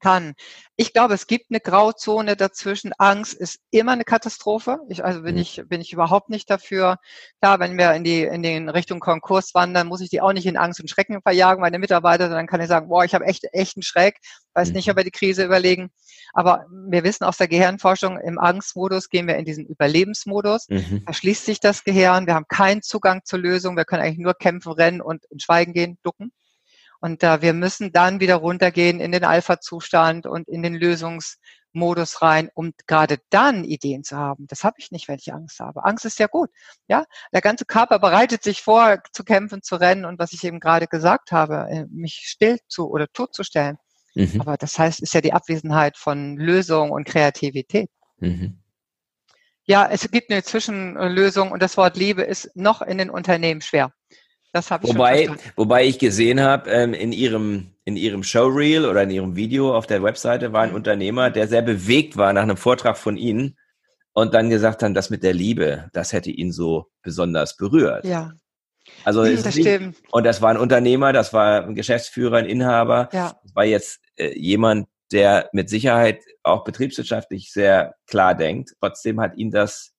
[0.01, 0.33] kann.
[0.75, 2.91] Ich glaube, es gibt eine Grauzone dazwischen.
[2.97, 4.79] Angst ist immer eine Katastrophe.
[4.89, 5.41] Ich, also bin mhm.
[5.41, 6.97] ich, bin ich überhaupt nicht dafür.
[7.39, 10.47] Klar, wenn wir in die, in den Richtung Konkurs wandern, muss ich die auch nicht
[10.47, 13.45] in Angst und Schrecken verjagen, meine Mitarbeiter, dann kann ich sagen, boah, ich habe echt,
[13.53, 14.17] echt einen Schreck,
[14.53, 15.91] weiß nicht, ob wir die Krise überlegen.
[16.33, 20.67] Aber wir wissen aus der Gehirnforschung, im Angstmodus gehen wir in diesen Überlebensmodus.
[20.69, 21.01] Mhm.
[21.05, 22.25] Verschließt sich das Gehirn.
[22.25, 23.75] Wir haben keinen Zugang zur Lösung.
[23.77, 26.31] Wir können eigentlich nur kämpfen, rennen und in Schweigen gehen, ducken.
[27.01, 32.49] Und äh, wir müssen dann wieder runtergehen in den Alpha-Zustand und in den Lösungsmodus rein,
[32.53, 34.45] um gerade dann Ideen zu haben.
[34.47, 35.83] Das habe ich nicht, wenn ich Angst habe.
[35.83, 36.51] Angst ist ja gut.
[36.87, 40.59] Ja, der ganze Körper bereitet sich vor, zu kämpfen, zu rennen und was ich eben
[40.59, 43.77] gerade gesagt habe, äh, mich still zu oder totzustellen.
[44.13, 44.39] Mhm.
[44.39, 47.89] Aber das heißt, ist ja die Abwesenheit von Lösung und Kreativität.
[48.19, 48.59] Mhm.
[49.63, 53.91] Ja, es gibt eine Zwischenlösung und das Wort Liebe ist noch in den Unternehmen schwer.
[54.53, 59.03] Das habe ich wobei, wobei ich gesehen habe, ähm, in ihrem in ihrem Showreel oder
[59.03, 60.75] in ihrem Video auf der Webseite war ein mhm.
[60.75, 63.57] Unternehmer, der sehr bewegt war nach einem Vortrag von Ihnen
[64.13, 68.05] und dann gesagt hat, das mit der Liebe, das hätte ihn so besonders berührt.
[68.05, 68.33] Ja.
[69.03, 73.09] Also nee, das nicht, und das war ein Unternehmer, das war ein Geschäftsführer, ein Inhaber.
[73.13, 73.35] Ja.
[73.43, 78.73] Das war jetzt äh, jemand, der mit Sicherheit auch betriebswirtschaftlich sehr klar denkt.
[78.79, 79.90] Trotzdem hat ihn das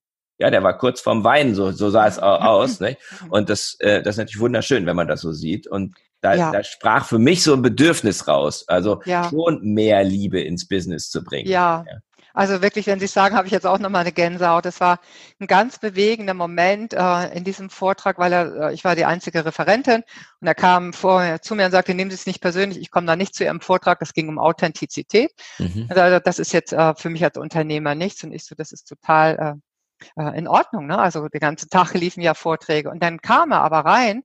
[0.42, 2.80] ja, der war kurz vorm Weinen, so, so sah es aus.
[2.80, 2.96] Ne?
[3.30, 5.68] Und das, äh, das ist natürlich wunderschön, wenn man das so sieht.
[5.68, 6.50] Und da, ja.
[6.50, 9.28] da sprach für mich so ein Bedürfnis raus, also ja.
[9.28, 11.48] schon mehr Liebe ins Business zu bringen.
[11.48, 11.84] Ja.
[11.88, 11.98] ja.
[12.34, 14.64] Also wirklich, wenn Sie sagen, habe ich jetzt auch nochmal eine Gänsehaut.
[14.64, 15.00] Das war
[15.38, 19.44] ein ganz bewegender Moment äh, in diesem Vortrag, weil er, äh, ich war die einzige
[19.44, 20.02] Referentin
[20.40, 23.06] und er kam vor zu mir und sagte, nehmen Sie es nicht persönlich, ich komme
[23.06, 25.30] da nicht zu Ihrem Vortrag, es ging um Authentizität.
[25.58, 25.88] Mhm.
[25.90, 28.88] Also, das ist jetzt äh, für mich als Unternehmer nichts und ich so, das ist
[28.88, 29.71] total äh,
[30.16, 30.86] äh, in Ordnung.
[30.86, 30.98] Ne?
[30.98, 32.90] Also den ganzen Tag liefen ja Vorträge.
[32.90, 34.22] Und dann kam er aber rein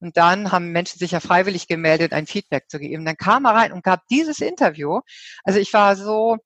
[0.00, 3.04] und dann haben Menschen sich ja freiwillig gemeldet, ein Feedback zu geben.
[3.04, 5.00] Dann kam er rein und gab dieses Interview.
[5.44, 6.38] Also ich war so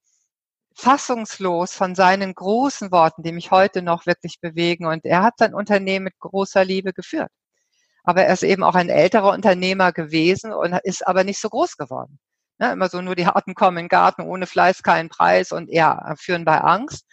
[0.76, 4.86] fassungslos von seinen großen Worten, die mich heute noch wirklich bewegen.
[4.86, 7.30] Und er hat sein Unternehmen mit großer Liebe geführt.
[8.04, 11.76] Aber er ist eben auch ein älterer Unternehmer gewesen und ist aber nicht so groß
[11.76, 12.18] geworden.
[12.58, 15.72] Ne, immer so nur die Harten kommen in den Garten, ohne Fleiß keinen Preis und
[15.72, 17.04] ja, führen bei Angst.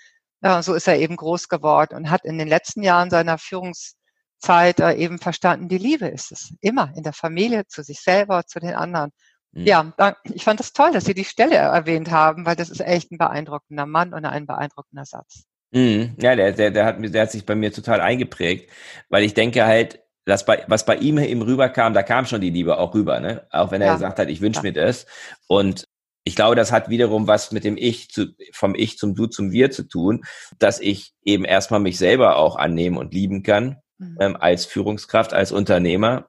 [0.44, 4.80] Ja, so ist er eben groß geworden und hat in den letzten Jahren seiner Führungszeit
[4.80, 6.54] äh, eben verstanden, die Liebe ist es.
[6.62, 9.12] Immer in der Familie, zu sich selber, zu den anderen.
[9.52, 9.66] Mhm.
[9.66, 13.12] Ja, ich fand das toll, dass Sie die Stelle erwähnt haben, weil das ist echt
[13.12, 15.44] ein beeindruckender Mann und ein beeindruckender Satz.
[15.72, 16.16] Mhm.
[16.20, 18.72] Ja, der, der, der, hat, der hat sich bei mir total eingeprägt,
[19.10, 22.52] weil ich denke halt, das bei, was bei ihm eben rüberkam, da kam schon die
[22.52, 23.48] Liebe auch rüber, ne?
[23.50, 23.94] Auch wenn er ja.
[23.94, 24.64] gesagt hat, ich wünsche ja.
[24.64, 25.08] mir das.
[25.48, 25.88] Und
[26.24, 29.52] ich glaube, das hat wiederum was mit dem Ich zu, vom Ich zum Du zum
[29.52, 30.24] Wir zu tun,
[30.60, 34.18] dass ich eben erstmal mich selber auch annehmen und lieben kann, mhm.
[34.20, 36.28] ähm, als Führungskraft, als Unternehmer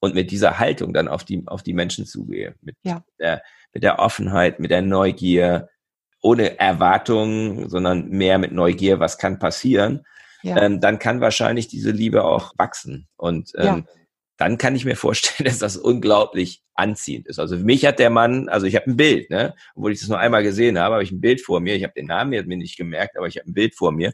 [0.00, 2.54] und mit dieser Haltung dann auf die, auf die Menschen zugehe.
[2.62, 3.04] Mit, ja.
[3.18, 3.42] der,
[3.74, 5.68] mit der Offenheit, mit der Neugier,
[6.22, 10.02] ohne Erwartungen, sondern mehr mit Neugier, was kann passieren.
[10.42, 10.56] Ja.
[10.62, 13.08] Ähm, dann kann wahrscheinlich diese Liebe auch wachsen.
[13.16, 13.99] Und ähm, ja
[14.40, 17.38] dann kann ich mir vorstellen, dass das unglaublich anziehend ist.
[17.38, 19.54] Also für mich hat der Mann, also ich habe ein Bild, ne?
[19.74, 21.76] obwohl ich das nur einmal gesehen habe, habe ich ein Bild vor mir.
[21.76, 24.12] Ich habe den Namen jetzt mir nicht gemerkt, aber ich habe ein Bild vor mir.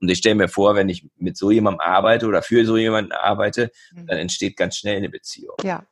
[0.00, 3.10] Und ich stelle mir vor, wenn ich mit so jemandem arbeite oder für so jemanden
[3.12, 4.06] arbeite, mhm.
[4.06, 5.56] dann entsteht ganz schnell eine Beziehung.
[5.64, 5.84] Ja.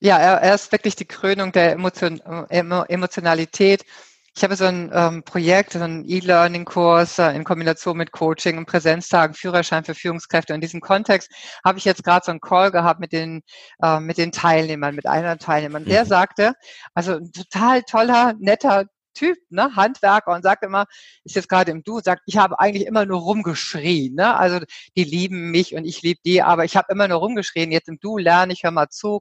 [0.00, 3.84] Ja, er, er ist wirklich die Krönung der Emotion, Emotionalität
[4.34, 8.66] ich habe so ein ähm, Projekt, so einen E-Learning-Kurs äh, in Kombination mit Coaching und
[8.66, 10.54] Präsenztagen, Führerschein für Führungskräfte.
[10.54, 11.30] In diesem Kontext
[11.64, 13.42] habe ich jetzt gerade so einen Call gehabt mit den,
[13.82, 15.84] äh, mit den Teilnehmern, mit einer Teilnehmern.
[15.84, 16.08] Der mhm.
[16.08, 16.54] sagte,
[16.94, 20.86] also ein total toller, netter Typ, ne, Handwerker und sagt immer,
[21.24, 24.36] ist jetzt gerade im Du, sagt, ich habe eigentlich immer nur rumgeschrien, ne?
[24.36, 24.60] Also
[24.96, 27.72] die lieben mich und ich liebe die, aber ich habe immer nur rumgeschrien.
[27.72, 29.20] Jetzt im Du lerne ich, hör mal zu,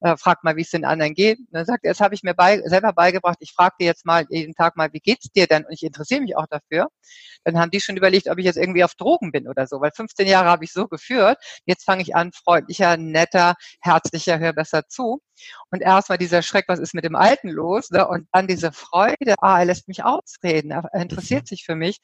[0.00, 1.38] äh, frag mal, wie es den anderen geht.
[1.38, 3.38] Und dann sagt er, das habe ich mir bei, selber beigebracht.
[3.40, 5.64] Ich frage dir jetzt mal jeden Tag mal, wie geht's dir denn?
[5.64, 6.88] Und ich interessiere mich auch dafür.
[7.44, 9.92] Dann haben die schon überlegt, ob ich jetzt irgendwie auf Drogen bin oder so, weil
[9.94, 11.38] 15 Jahre habe ich so geführt.
[11.64, 15.20] Jetzt fange ich an, freundlicher, netter, herzlicher, hör besser zu.
[15.70, 17.90] Und erstmal dieser Schreck, was ist mit dem Alten los?
[17.90, 18.06] Ne?
[18.06, 21.46] Und dann diese Freude, ah, er lässt mich ausreden, er interessiert mhm.
[21.46, 21.98] sich für mich.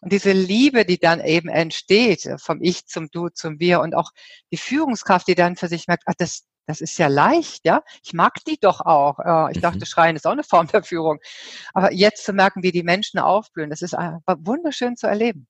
[0.00, 3.94] Und diese Liebe, die dann eben entsteht, äh, vom Ich zum Du zum Wir und
[3.94, 4.12] auch
[4.52, 7.82] die Führungskraft, die dann für sich merkt, ach, das, das ist ja leicht, ja.
[8.04, 9.18] Ich mag die doch auch.
[9.50, 9.86] Ich dachte, mhm.
[9.86, 11.18] Schreien ist auch eine Form der Führung.
[11.72, 15.48] Aber jetzt zu merken, wie die Menschen aufblühen, das ist wunderschön zu erleben.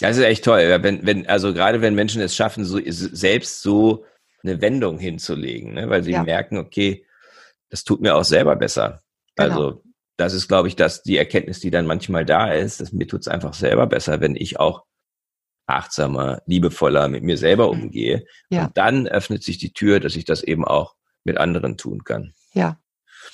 [0.00, 0.78] Das ist echt toll.
[0.82, 4.04] Wenn, wenn, also gerade wenn Menschen es schaffen, so, selbst so
[4.42, 5.88] eine Wendung hinzulegen, ne?
[5.90, 6.22] weil sie ja.
[6.22, 7.04] merken, okay,
[7.70, 9.02] das tut mir auch selber besser.
[9.36, 9.50] Genau.
[9.50, 9.82] Also
[10.16, 13.20] das ist, glaube ich, dass die Erkenntnis, die dann manchmal da ist, dass mir tut
[13.20, 14.84] es einfach selber besser, wenn ich auch
[15.66, 17.82] achtsamer, liebevoller mit mir selber mhm.
[17.82, 18.26] umgehe.
[18.50, 18.66] Ja.
[18.66, 22.32] Und dann öffnet sich die Tür, dass ich das eben auch mit anderen tun kann.
[22.52, 22.80] Ja,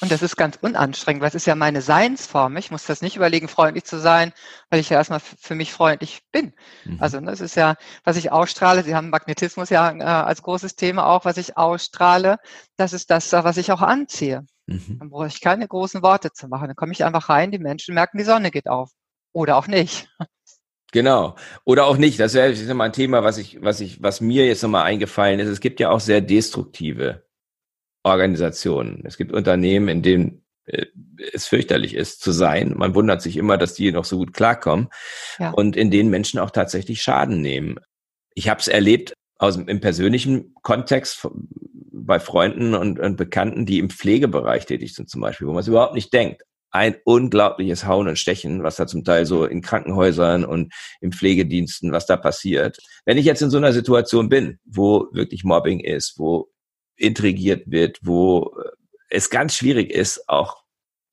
[0.00, 2.56] und das ist ganz unanstrengend, weil es ist ja meine Seinsform.
[2.56, 4.32] Ich muss das nicht überlegen, freundlich zu sein,
[4.70, 6.54] weil ich ja erstmal für mich freundlich bin.
[6.84, 6.98] Mhm.
[7.00, 8.82] Also das ist ja, was ich ausstrahle.
[8.82, 12.38] Sie haben Magnetismus ja äh, als großes Thema auch, was ich ausstrahle.
[12.76, 14.44] Das ist das, was ich auch anziehe.
[14.66, 14.98] Mhm.
[14.98, 16.68] Dann brauche ich keine großen Worte zu machen.
[16.68, 18.90] Dann komme ich einfach rein, die Menschen merken, die Sonne geht auf.
[19.32, 20.08] Oder auch nicht.
[20.92, 21.34] Genau.
[21.64, 22.20] Oder auch nicht.
[22.20, 25.48] Das wäre mal ein Thema, was ich, was ich, was mir jetzt nochmal eingefallen ist.
[25.48, 27.23] Es gibt ja auch sehr destruktive
[28.04, 29.02] Organisationen.
[29.04, 30.86] Es gibt Unternehmen, in denen äh,
[31.32, 32.74] es fürchterlich ist zu sein.
[32.76, 34.88] Man wundert sich immer, dass die noch so gut klarkommen
[35.38, 35.50] ja.
[35.50, 37.80] und in denen Menschen auch tatsächlich Schaden nehmen.
[38.34, 41.26] Ich habe es erlebt aus im persönlichen Kontext
[41.92, 45.68] bei Freunden und, und Bekannten, die im Pflegebereich tätig sind zum Beispiel, wo man es
[45.68, 46.42] überhaupt nicht denkt.
[46.70, 51.92] Ein unglaubliches Hauen und Stechen, was da zum Teil so in Krankenhäusern und im Pflegediensten,
[51.92, 52.78] was da passiert.
[53.04, 56.48] Wenn ich jetzt in so einer Situation bin, wo wirklich Mobbing ist, wo
[56.96, 58.70] intrigiert wird, wo äh,
[59.10, 60.64] es ganz schwierig ist, auch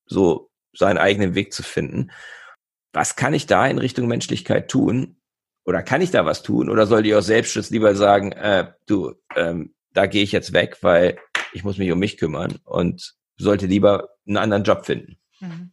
[0.06, 2.12] so seinen eigenen Weg zu finden.
[2.94, 5.18] Was kann ich da in Richtung Menschlichkeit tun?
[5.64, 6.70] Oder kann ich da was tun?
[6.70, 10.78] Oder sollte ich aus Selbstschutz lieber sagen, äh, du, ähm, da gehe ich jetzt weg,
[10.82, 11.20] weil
[11.54, 15.18] ich muss mich um mich kümmern und sollte lieber einen anderen Job finden?
[15.40, 15.72] Mhm.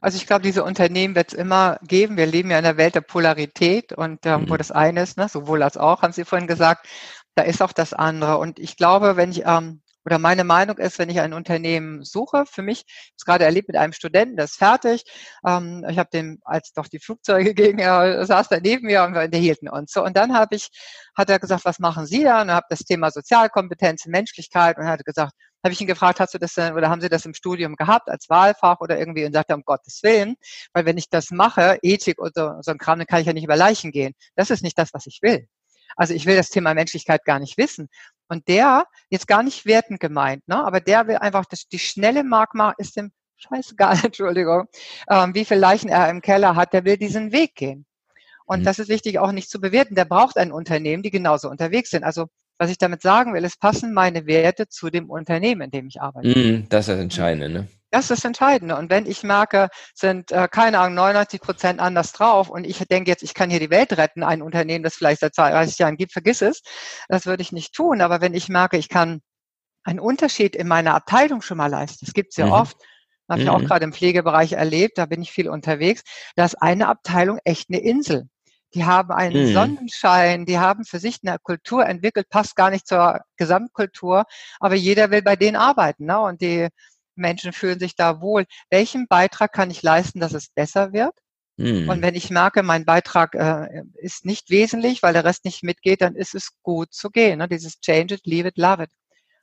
[0.00, 2.16] Also ich glaube, diese Unternehmen wird es immer geben.
[2.16, 4.50] Wir leben ja in einer Welt der Polarität und ähm, mhm.
[4.50, 6.88] wo das eine ist, ne, sowohl als auch, haben Sie vorhin gesagt,
[7.34, 8.38] da ist auch das andere.
[8.38, 12.44] Und ich glaube, wenn ich, ähm, oder meine Meinung ist, wenn ich ein Unternehmen suche,
[12.46, 15.04] für mich, ich habe es gerade erlebt mit einem Studenten, der ist fertig.
[15.46, 19.14] Ähm, ich habe dem, als doch die Flugzeuge gingen, er saß da neben mir und
[19.14, 19.92] wir unterhielten uns.
[19.92, 20.70] So, und dann habe ich,
[21.16, 22.42] hat er gesagt, was machen Sie da?
[22.42, 25.32] Und habe das Thema Sozialkompetenz, Menschlichkeit und er hat gesagt,
[25.64, 28.08] habe ich ihn gefragt, hast du das denn, oder haben Sie das im Studium gehabt
[28.08, 30.34] als Wahlfach oder irgendwie und sagte, um Gottes Willen,
[30.72, 33.44] weil wenn ich das mache, Ethik oder so ein Kram, dann kann ich ja nicht
[33.44, 34.14] über Leichen gehen.
[34.34, 35.46] Das ist nicht das, was ich will.
[35.96, 37.88] Also ich will das Thema Menschlichkeit gar nicht wissen.
[38.28, 42.24] Und der, jetzt gar nicht wertend gemeint, ne, aber der will einfach, das, die schnelle
[42.24, 44.68] Magma ist dem scheißegal, Entschuldigung,
[45.10, 47.84] ähm, wie viele Leichen er im Keller hat, der will diesen Weg gehen.
[48.46, 48.64] Und mhm.
[48.64, 49.94] das ist wichtig auch nicht zu bewerten.
[49.94, 52.04] Der braucht ein Unternehmen, die genauso unterwegs sind.
[52.04, 52.26] Also
[52.58, 56.00] was ich damit sagen will, es passen meine Werte zu dem Unternehmen, in dem ich
[56.00, 56.28] arbeite.
[56.28, 57.68] Mm, das ist das Entscheidende, ne?
[57.92, 58.76] Das ist das Entscheidende.
[58.76, 63.10] Und wenn ich merke, sind, äh, keine Ahnung, 99 Prozent anders drauf und ich denke
[63.10, 66.12] jetzt, ich kann hier die Welt retten, ein Unternehmen, das vielleicht seit 30 Jahren gibt,
[66.12, 66.62] vergiss es.
[67.08, 68.00] Das würde ich nicht tun.
[68.00, 69.20] Aber wenn ich merke, ich kann
[69.84, 72.52] einen Unterschied in meiner Abteilung schon mal leisten, das gibt es ja mhm.
[72.52, 72.76] oft,
[73.28, 73.66] habe ich auch mhm.
[73.66, 76.02] gerade im Pflegebereich erlebt, da bin ich viel unterwegs,
[76.34, 78.28] da ist eine Abteilung echt eine Insel.
[78.74, 79.52] Die haben einen mhm.
[79.52, 84.24] Sonnenschein, die haben für sich eine Kultur entwickelt, passt gar nicht zur Gesamtkultur,
[84.60, 86.06] aber jeder will bei denen arbeiten.
[86.06, 86.18] Ne?
[86.18, 86.68] Und die
[87.14, 88.46] Menschen fühlen sich da wohl.
[88.70, 91.14] Welchen Beitrag kann ich leisten, dass es besser wird?
[91.56, 91.88] Mhm.
[91.88, 96.00] Und wenn ich merke, mein Beitrag äh, ist nicht wesentlich, weil der Rest nicht mitgeht,
[96.00, 97.38] dann ist es gut zu gehen.
[97.38, 97.48] Ne?
[97.48, 98.90] Dieses Change it, leave it, love it.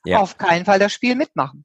[0.04, 0.18] Ja.
[0.18, 1.64] Auf keinen Fall das Spiel mitmachen.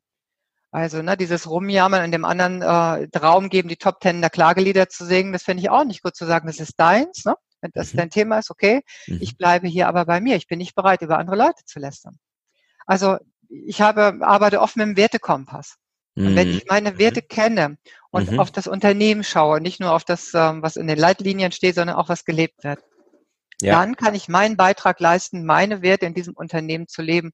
[0.71, 4.89] Also ne, dieses Rumjammern in dem anderen äh, Raum geben, die Top Ten der Klagelieder
[4.89, 7.23] zu singen, das finde ich auch nicht gut zu sagen, das ist deins.
[7.23, 7.35] Ne?
[7.61, 7.97] Wenn das mhm.
[7.97, 9.19] dein Thema ist, okay, mhm.
[9.21, 10.35] ich bleibe hier aber bei mir.
[10.35, 12.17] Ich bin nicht bereit, über andere Leute zu lästern.
[12.85, 13.17] Also
[13.49, 15.77] ich habe, arbeite oft mit dem Wertekompass.
[16.15, 16.67] Und wenn ich mhm.
[16.69, 17.77] meine Werte kenne
[18.09, 18.39] und mhm.
[18.39, 21.97] auf das Unternehmen schaue, nicht nur auf das, ähm, was in den Leitlinien steht, sondern
[21.97, 22.79] auch was gelebt wird,
[23.61, 23.73] ja.
[23.73, 27.31] dann kann ich meinen Beitrag leisten, meine Werte in diesem Unternehmen zu leben.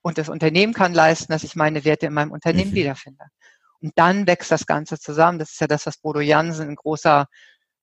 [0.00, 2.76] Und das Unternehmen kann leisten, dass ich meine Werte in meinem Unternehmen mhm.
[2.76, 3.24] wiederfinde.
[3.80, 5.38] Und dann wächst das Ganze zusammen.
[5.38, 7.26] Das ist ja das, was Bodo Jansen ein großer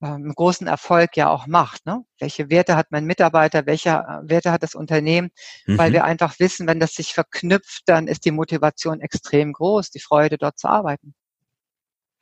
[0.02, 1.86] ähm, großen Erfolg ja auch macht.
[1.86, 2.04] Ne?
[2.20, 5.30] Welche Werte hat mein Mitarbeiter, welche äh, Werte hat das Unternehmen?
[5.66, 5.78] Mhm.
[5.78, 10.00] Weil wir einfach wissen, wenn das sich verknüpft, dann ist die Motivation extrem groß, die
[10.00, 11.14] Freude dort zu arbeiten.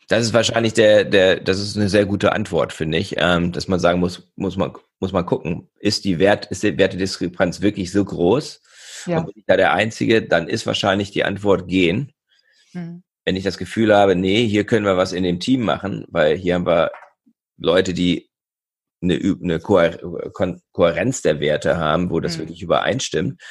[0.07, 3.67] Das ist wahrscheinlich der, der, das ist eine sehr gute Antwort, finde ich, ähm, dass
[3.67, 7.91] man sagen muss, muss man, muss man gucken, ist die Wert, ist die Wertediskrepanz wirklich
[7.91, 8.61] so groß?
[9.07, 9.17] Ja.
[9.17, 12.11] Und bin ich da der Einzige, dann ist wahrscheinlich die Antwort gehen.
[12.73, 13.03] Mhm.
[13.25, 16.37] Wenn ich das Gefühl habe, nee, hier können wir was in dem Team machen, weil
[16.37, 16.91] hier haben wir
[17.57, 18.29] Leute, die
[19.01, 22.41] eine, eine Kohärenz der Werte haben, wo das mhm.
[22.41, 23.41] wirklich übereinstimmt,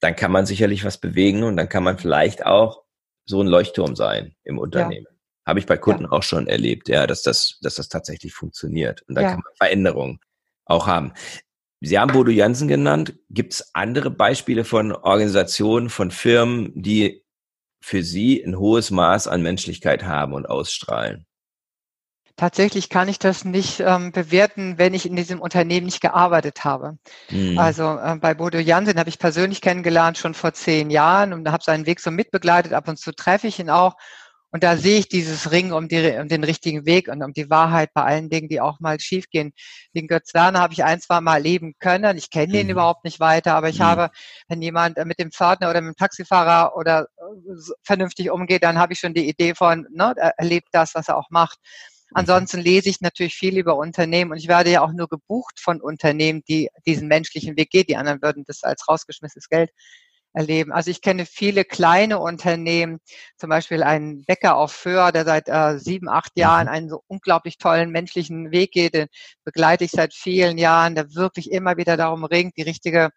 [0.00, 2.84] dann kann man sicherlich was bewegen und dann kann man vielleicht auch
[3.26, 5.06] so ein Leuchtturm sein im Unternehmen.
[5.08, 5.14] Ja.
[5.46, 6.12] Habe ich bei Kunden ja.
[6.12, 9.02] auch schon erlebt, ja, dass das, dass das tatsächlich funktioniert.
[9.08, 9.30] Und dann ja.
[9.30, 10.20] kann man Veränderungen
[10.66, 11.12] auch haben.
[11.80, 13.14] Sie haben Bodo Jansen genannt.
[13.28, 17.24] Gibt es andere Beispiele von Organisationen, von Firmen, die
[17.82, 21.26] für Sie ein hohes Maß an Menschlichkeit haben und ausstrahlen?
[22.36, 26.98] Tatsächlich kann ich das nicht ähm, bewerten, wenn ich in diesem Unternehmen nicht gearbeitet habe.
[27.30, 27.58] Mhm.
[27.58, 31.62] Also äh, bei Bodo Jansen habe ich persönlich kennengelernt, schon vor zehn Jahren und habe
[31.62, 32.72] seinen Weg so mitbegleitet.
[32.72, 33.94] Ab und zu treffe ich ihn auch.
[34.50, 37.50] Und da sehe ich dieses Ring um, die, um den richtigen Weg und um die
[37.50, 39.52] Wahrheit bei allen Dingen, die auch mal schiefgehen.
[39.96, 42.16] Den Götz Werner habe ich ein, zwei Mal erleben können.
[42.16, 42.72] Ich kenne ihn mhm.
[42.72, 43.84] überhaupt nicht weiter, aber ich mhm.
[43.84, 44.10] habe,
[44.48, 48.92] wenn jemand mit dem Pförtner oder mit dem Taxifahrer oder äh, vernünftig umgeht, dann habe
[48.92, 51.58] ich schon die Idee von, ne, er erlebt das, was er auch macht.
[52.14, 52.20] Mhm.
[52.20, 55.80] Ansonsten lese ich natürlich viel über Unternehmen und ich werde ja auch nur gebucht von
[55.80, 57.84] Unternehmen, die diesen menschlichen Weg gehen.
[57.88, 59.70] Die anderen würden das als rausgeschmissenes Geld
[60.32, 60.72] erleben.
[60.72, 62.98] Also ich kenne viele kleine Unternehmen,
[63.36, 66.72] zum Beispiel einen Bäcker auf Föhr, der seit äh, sieben, acht Jahren mhm.
[66.72, 69.06] einen so unglaublich tollen menschlichen Weg geht, den
[69.44, 73.10] begleite ich seit vielen Jahren, der wirklich immer wieder darum ringt, die richtige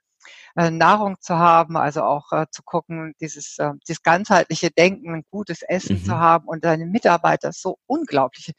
[0.56, 5.24] äh, Nahrung zu haben, also auch äh, zu gucken, dieses, äh, dieses ganzheitliche Denken, ein
[5.32, 6.06] gutes Essen mhm.
[6.06, 8.54] zu haben und seine Mitarbeiter so unglaublich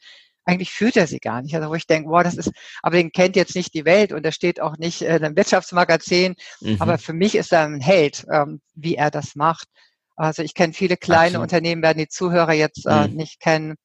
[0.49, 1.55] eigentlich fühlt er sie gar nicht.
[1.55, 4.23] Also wo ich denke, boah, das ist, aber den kennt jetzt nicht die Welt und
[4.23, 6.35] der steht auch nicht in einem Wirtschaftsmagazin.
[6.61, 6.77] Mhm.
[6.79, 9.67] Aber für mich ist er ein Held, ähm, wie er das macht.
[10.15, 11.43] Also ich kenne viele kleine Absolut.
[11.43, 13.15] Unternehmen, werden die Zuhörer jetzt äh, mhm.
[13.15, 13.75] nicht kennen.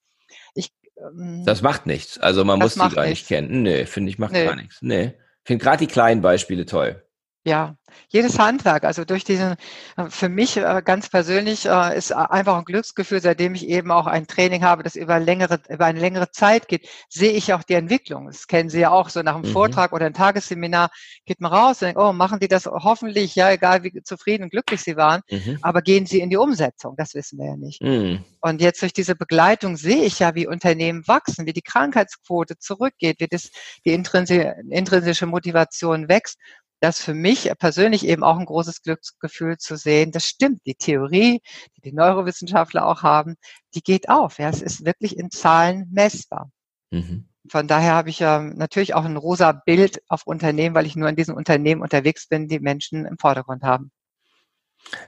[0.55, 2.19] Ich, ähm, das macht nichts.
[2.19, 3.07] Also man muss die gar nichts.
[3.07, 3.63] nicht kennen.
[3.63, 4.47] Nee, finde ich, macht nee.
[4.47, 4.79] gar nichts.
[4.81, 5.13] Nee.
[5.45, 7.04] Ich finde gerade die kleinen Beispiele toll.
[7.47, 7.77] Ja,
[8.09, 9.57] jedes Handwerk, also durch diesen,
[9.97, 14.07] äh, für mich äh, ganz persönlich äh, ist einfach ein Glücksgefühl, seitdem ich eben auch
[14.07, 17.75] ein Training habe, das über längere, über eine längere Zeit geht, sehe ich auch die
[17.75, 18.27] Entwicklung.
[18.27, 19.53] Das kennen Sie ja auch so nach einem mhm.
[19.53, 20.91] Vortrag oder einem Tagesseminar
[21.27, 24.51] geht man raus und denkt, oh, machen die das hoffentlich, ja, egal wie zufrieden und
[24.51, 25.59] glücklich sie waren, mhm.
[25.61, 27.83] aber gehen sie in die Umsetzung, das wissen wir ja nicht.
[27.83, 28.25] Mhm.
[28.41, 33.21] Und jetzt durch diese Begleitung sehe ich ja, wie Unternehmen wachsen, wie die Krankheitsquote zurückgeht,
[33.21, 33.51] wie das,
[33.85, 36.39] die intrinsische Motivation wächst
[36.81, 40.13] das für mich persönlich eben auch ein großes Glücksgefühl zu sehen.
[40.13, 40.61] Das stimmt.
[40.67, 41.41] Die Theorie,
[41.77, 43.37] die die Neurowissenschaftler auch haben,
[43.75, 44.39] die geht auf.
[44.39, 46.51] Ja, es ist wirklich in Zahlen messbar.
[46.91, 47.29] Mhm.
[47.49, 51.09] Von daher habe ich ja natürlich auch ein rosa Bild auf Unternehmen, weil ich nur
[51.09, 53.91] in diesen Unternehmen unterwegs bin, die Menschen im Vordergrund haben.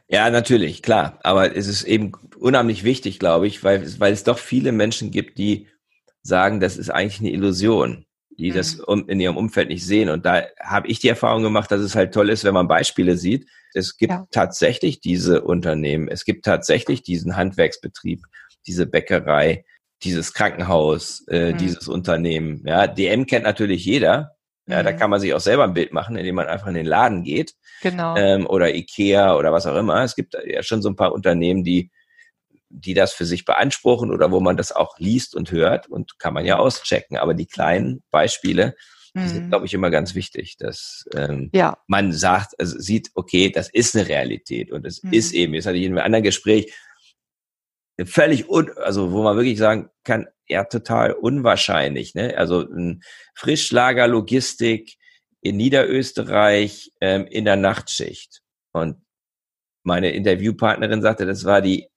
[0.09, 1.19] Ja, natürlich, klar.
[1.23, 5.39] Aber es ist eben unheimlich wichtig, glaube ich, weil, weil es doch viele Menschen gibt,
[5.39, 5.69] die
[6.23, 8.06] sagen, das ist eigentlich eine Illusion
[8.39, 8.55] die mhm.
[8.55, 10.09] das in ihrem Umfeld nicht sehen.
[10.09, 13.17] Und da habe ich die Erfahrung gemacht, dass es halt toll ist, wenn man Beispiele
[13.17, 13.49] sieht.
[13.75, 14.27] Es gibt ja.
[14.31, 18.23] tatsächlich diese Unternehmen, es gibt tatsächlich diesen Handwerksbetrieb,
[18.67, 19.65] diese Bäckerei,
[20.03, 21.59] dieses Krankenhaus, äh, mhm.
[21.59, 22.63] dieses Unternehmen.
[22.65, 24.37] Ja, DM kennt natürlich jeder.
[24.67, 24.85] Ja, mhm.
[24.85, 27.23] da kann man sich auch selber ein Bild machen, indem man einfach in den Laden
[27.23, 27.55] geht.
[27.83, 28.17] Genau.
[28.17, 30.03] Ähm, oder Ikea oder was auch immer.
[30.03, 31.91] Es gibt ja schon so ein paar Unternehmen, die
[32.79, 36.35] die das für sich beanspruchen oder wo man das auch liest und hört und kann
[36.35, 37.17] man ja auschecken.
[37.17, 38.75] Aber die kleinen Beispiele,
[39.15, 39.49] die sind, mhm.
[39.49, 41.79] glaube ich, immer ganz wichtig, dass ähm, ja.
[41.87, 45.13] man sagt, also sieht, okay, das ist eine Realität und es mhm.
[45.13, 46.75] ist eben, jetzt hatte ich in einem anderen Gespräch
[48.05, 52.15] völlig, un, also wo man wirklich sagen kann, ja, total unwahrscheinlich.
[52.15, 52.37] Ne?
[52.37, 53.03] Also ein
[53.35, 54.97] Frischlagerlogistik
[55.41, 58.43] in Niederösterreich ähm, in der Nachtschicht.
[58.73, 59.03] Und
[59.83, 61.89] meine Interviewpartnerin sagte, das war die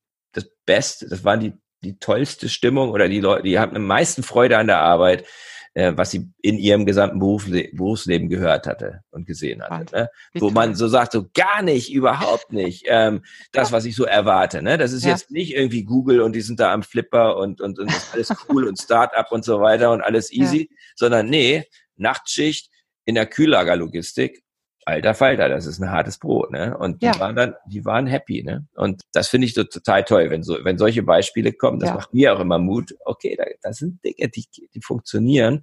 [0.69, 1.53] das Beste, das war die,
[1.83, 5.25] die tollste Stimmung oder die Leute, die hatten am meisten Freude an der Arbeit,
[5.73, 9.95] äh, was sie in ihrem gesamten Berufsle Berufsleben gehört hatte und gesehen hatte.
[9.95, 10.09] Ne?
[10.35, 14.61] Wo man so sagt, so gar nicht, überhaupt nicht, ähm, das, was ich so erwarte.
[14.61, 14.77] Ne?
[14.77, 15.11] Das ist ja.
[15.11, 18.67] jetzt nicht irgendwie Google und die sind da am Flipper und, und, und alles cool
[18.67, 20.77] und Start-up und so weiter und alles easy, ja.
[20.95, 21.63] sondern nee,
[21.95, 22.69] Nachtschicht
[23.05, 24.43] in der Kühllagerlogistik
[24.89, 26.77] alter Falter, das ist ein hartes Brot, ne?
[26.77, 27.19] Und die ja.
[27.19, 28.67] waren dann, die waren happy, ne?
[28.75, 31.95] Und das finde ich so total toll, wenn so, wenn solche Beispiele kommen, das ja.
[31.95, 32.95] macht mir auch immer Mut.
[33.05, 35.61] Okay, da, das sind Dinge, die, die funktionieren,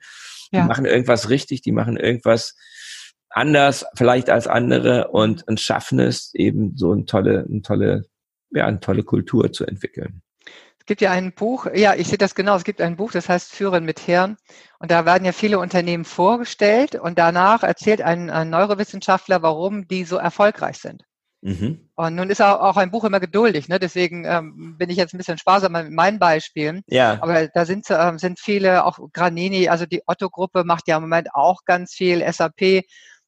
[0.52, 2.54] die machen irgendwas richtig, die machen irgendwas
[3.30, 8.06] anders, vielleicht als andere und, und schaffen es eben so eine tolle, eine tolle,
[8.50, 10.22] ja, eine tolle Kultur zu entwickeln.
[10.86, 13.28] Es gibt ja ein Buch, ja, ich sehe das genau, es gibt ein Buch, das
[13.28, 14.36] heißt Führen mit Hirn.
[14.78, 20.04] Und da werden ja viele Unternehmen vorgestellt und danach erzählt ein, ein Neurowissenschaftler, warum die
[20.04, 21.02] so erfolgreich sind.
[21.40, 21.90] Mhm.
[21.96, 23.80] Und nun ist auch ein Buch immer geduldig, ne?
[23.80, 26.82] deswegen ähm, bin ich jetzt ein bisschen sparsamer mit meinen Beispielen.
[26.86, 27.20] Ja.
[27.20, 31.34] Aber da sind, ähm, sind viele, auch Granini, also die Otto-Gruppe macht ja im Moment
[31.34, 32.60] auch ganz viel, SAP,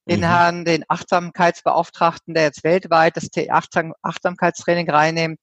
[0.09, 0.25] den mhm.
[0.25, 5.41] Herrn, den Achtsamkeitsbeauftragten, der jetzt weltweit das Achtsamkeitstraining reinnimmt.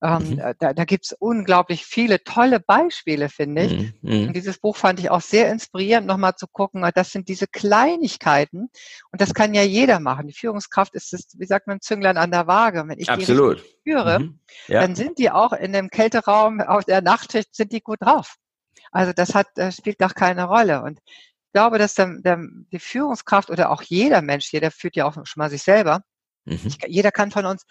[0.00, 0.54] Ähm, mhm.
[0.60, 3.72] Da, da gibt es unglaublich viele tolle Beispiele, finde ich.
[3.72, 4.26] Mhm, mhm.
[4.28, 7.48] Und dieses Buch fand ich auch sehr inspirierend, nochmal zu gucken, ah, das sind diese
[7.48, 8.70] Kleinigkeiten
[9.10, 10.28] und das kann ja jeder machen.
[10.28, 12.84] Die Führungskraft ist das, wie sagt man, Zünglein an der Waage.
[12.86, 13.58] Wenn ich Absolut.
[13.58, 14.40] die führe, mhm.
[14.68, 14.82] ja.
[14.82, 18.36] dann sind die auch in dem Kälteraum auf der Nachtschicht sind die gut drauf.
[18.92, 20.82] Also das hat, das spielt doch keine Rolle.
[20.82, 22.38] Und ich glaube, dass der, der,
[22.72, 26.02] die Führungskraft oder auch jeder Mensch, jeder führt ja auch schon mal sich selber,
[26.44, 26.60] mhm.
[26.64, 27.64] ich, jeder kann von uns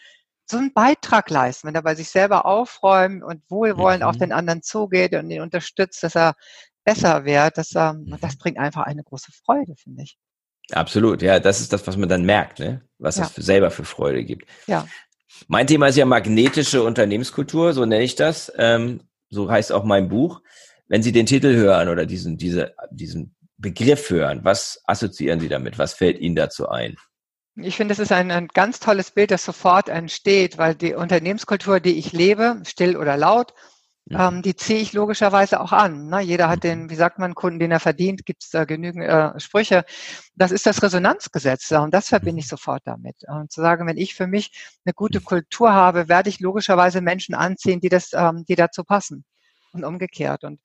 [0.50, 4.08] so einen Beitrag leisten, wenn er bei sich selber aufräumt und wohlwollend mhm.
[4.08, 6.36] auf den anderen zugeht und ihn unterstützt, dass er
[6.84, 8.18] besser wird, das, ähm, mhm.
[8.22, 10.18] das bringt einfach eine große Freude, finde ich.
[10.72, 12.82] Absolut, ja, das ist das, was man dann merkt, ne?
[12.98, 13.24] was ja.
[13.24, 14.50] es für selber für Freude gibt.
[14.68, 14.86] Ja.
[15.48, 18.52] Mein Thema ist ja magnetische Unternehmenskultur, so nenne ich das.
[18.58, 20.42] Ähm, so heißt auch mein Buch.
[20.88, 25.78] Wenn Sie den Titel hören oder diesen, diese, diesen Begriff hören, was assoziieren Sie damit?
[25.78, 26.96] Was fällt Ihnen dazu ein?
[27.60, 31.80] Ich finde, es ist ein, ein ganz tolles Bild, das sofort entsteht, weil die Unternehmenskultur,
[31.80, 33.54] die ich lebe, still oder laut,
[34.06, 34.18] mhm.
[34.20, 36.08] ähm, die ziehe ich logischerweise auch an.
[36.08, 36.22] Ne?
[36.22, 39.40] Jeder hat den, wie sagt man, Kunden, den er verdient, gibt es da genügend äh,
[39.40, 39.86] Sprüche.
[40.36, 43.16] Das ist das Resonanzgesetz und das verbinde ich sofort damit.
[43.28, 44.52] Und zu sagen, wenn ich für mich
[44.86, 49.26] eine gute Kultur habe, werde ich logischerweise Menschen anziehen, die das, ähm, die dazu passen
[49.72, 50.44] und umgekehrt.
[50.44, 50.60] Und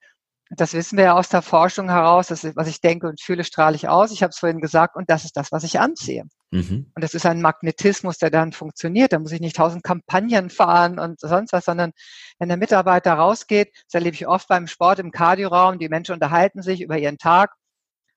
[0.57, 3.75] das wissen wir ja aus der Forschung heraus, dass, was ich denke und fühle, strahle
[3.75, 4.11] ich aus.
[4.11, 6.25] Ich habe es vorhin gesagt, und das ist das, was ich anziehe.
[6.51, 6.91] Mhm.
[6.93, 9.13] Und das ist ein Magnetismus, der dann funktioniert.
[9.13, 11.91] Da muss ich nicht tausend Kampagnen fahren und sonst was, sondern
[12.39, 16.61] wenn der Mitarbeiter rausgeht, das erlebe ich oft beim Sport im Kardioraum, die Menschen unterhalten
[16.61, 17.53] sich über ihren Tag.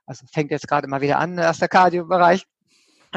[0.06, 2.44] Also fängt jetzt gerade mal wieder an, erster Kardiobereich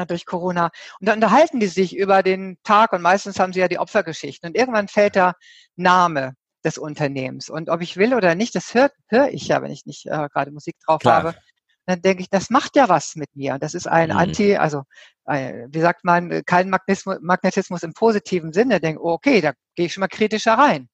[0.06, 0.70] durch Corona.
[0.98, 4.48] Und dann unterhalten die sich über den Tag und meistens haben sie ja die Opfergeschichten.
[4.48, 5.34] Und irgendwann fällt der
[5.76, 6.34] Name
[6.64, 7.48] des Unternehmens.
[7.48, 10.28] Und ob ich will oder nicht, das höre hör ich ja, wenn ich nicht äh,
[10.32, 11.22] gerade Musik drauf Klar.
[11.22, 11.34] habe.
[11.86, 13.58] Dann denke ich, das macht ja was mit mir.
[13.58, 14.16] Das ist ein mhm.
[14.16, 14.82] Anti, also
[15.24, 18.80] ein, wie sagt man, kein Magnetismus, Magnetismus im positiven Sinne.
[18.80, 20.88] Denke, oh, okay, da gehe ich schon mal kritischer rein.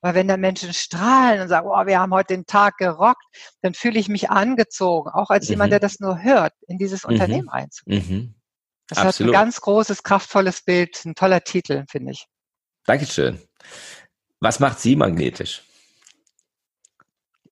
[0.00, 3.22] Aber wenn da Menschen strahlen und sagen, oh, wir haben heute den Tag gerockt,
[3.60, 5.52] dann fühle ich mich angezogen, auch als mhm.
[5.52, 7.12] jemand, der das nur hört, in dieses mhm.
[7.12, 8.08] Unternehmen einzugehen.
[8.08, 8.34] Mhm.
[8.88, 9.32] Das Absolut.
[9.32, 12.26] hat ein ganz großes, kraftvolles Bild, ein toller Titel, finde ich.
[12.84, 13.40] Dankeschön.
[14.42, 15.62] Was macht Sie magnetisch?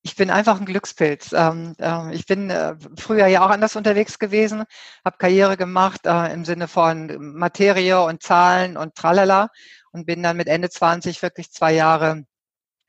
[0.01, 1.31] Ich bin einfach ein Glückspilz.
[1.31, 4.65] Ähm, äh, ich bin äh, früher ja auch anders unterwegs gewesen,
[5.05, 9.47] habe Karriere gemacht äh, im Sinne von Materie und Zahlen und tralala
[9.93, 12.25] und bin dann mit Ende 20 wirklich zwei Jahre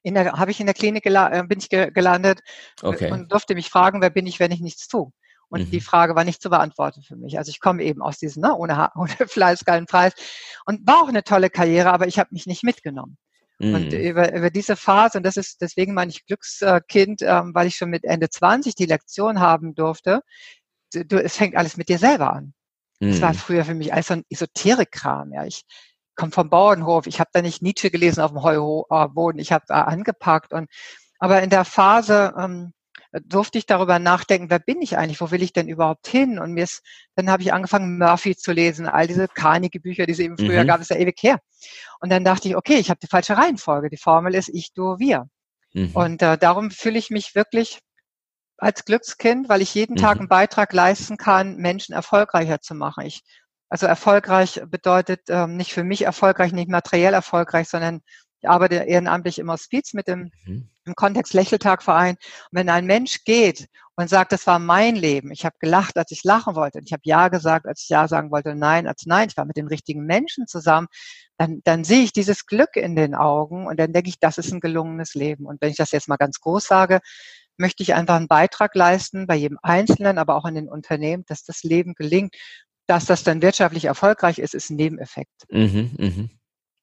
[0.03, 2.41] in der, habe ich in der Klinik gela bin ich gelandet
[2.83, 3.13] okay.
[3.13, 5.13] und durfte mich fragen, wer bin ich, wenn ich nichts tue?
[5.49, 5.71] Und mhm.
[5.71, 7.39] die Frage war nicht zu beantworten für mich.
[7.39, 10.13] Also ich komme eben aus diesem, ne, ohne, ohne Fleiß, keinen Preis.
[10.67, 13.17] Und war auch eine tolle Karriere, aber ich habe mich nicht mitgenommen.
[13.63, 13.75] Mhm.
[13.75, 17.77] Und über, über diese Phase, und das ist deswegen meine ich Glückskind, ähm, weil ich
[17.77, 20.23] schon mit Ende 20 die Lektion haben durfte,
[20.93, 22.55] du, es fängt alles mit dir selber an.
[22.99, 23.11] Mhm.
[23.11, 23.37] Das war mhm.
[23.37, 25.33] früher für mich alles so ein Esoterik-Kram.
[25.33, 25.45] Ja.
[25.45, 25.63] Ich
[26.17, 29.83] komme vom Bauernhof, ich habe da nicht Nietzsche gelesen auf dem Heuboden, ich habe da
[29.83, 30.53] angepackt.
[30.53, 30.69] Und
[31.21, 32.73] aber in der Phase, ähm,
[33.13, 36.39] durfte ich darüber nachdenken, wer bin ich eigentlich, wo will ich denn überhaupt hin?
[36.39, 36.83] Und mir ist,
[37.15, 40.69] dann habe ich angefangen, Murphy zu lesen, all diese Carnegie-Bücher, die es eben früher mhm.
[40.69, 41.39] gab, ist ja ewig her.
[42.01, 43.91] Und dann dachte ich, okay, ich habe die falsche Reihenfolge.
[43.91, 45.29] Die Formel ist ich, du, wir.
[45.75, 45.91] Mhm.
[45.93, 47.81] Und äh, darum fühle ich mich wirklich
[48.57, 50.01] als Glückskind, weil ich jeden mhm.
[50.01, 53.05] Tag einen Beitrag leisten kann, Menschen erfolgreicher zu machen.
[53.05, 53.23] Ich,
[53.69, 58.01] also erfolgreich bedeutet ähm, nicht für mich erfolgreich, nicht materiell erfolgreich, sondern
[58.41, 60.69] ich arbeite ehrenamtlich im Hospiz mit dem mhm.
[60.85, 62.17] Im Kontext Lächeltagverein.
[62.17, 63.67] Und wenn ein Mensch geht
[63.97, 66.93] und sagt, das war mein Leben, ich habe gelacht, als ich lachen wollte, und ich
[66.93, 69.69] habe Ja gesagt, als ich Ja sagen wollte, Nein, als Nein, ich war mit den
[69.69, 70.89] richtigen Menschen zusammen,
[71.39, 74.53] dann, dann sehe ich dieses Glück in den Augen und dann denke ich, das ist
[74.53, 75.47] ein gelungenes Leben.
[75.47, 77.01] Und wenn ich das jetzt mal ganz groß sage,
[77.59, 81.45] möchte ich einfach einen Beitrag leisten, bei jedem Einzelnen, aber auch in den Unternehmen, dass
[81.45, 82.35] das Leben gelingt.
[82.87, 85.45] Dass das dann wirtschaftlich erfolgreich ist, ist ein Nebeneffekt.
[85.51, 86.29] Mhm, mh.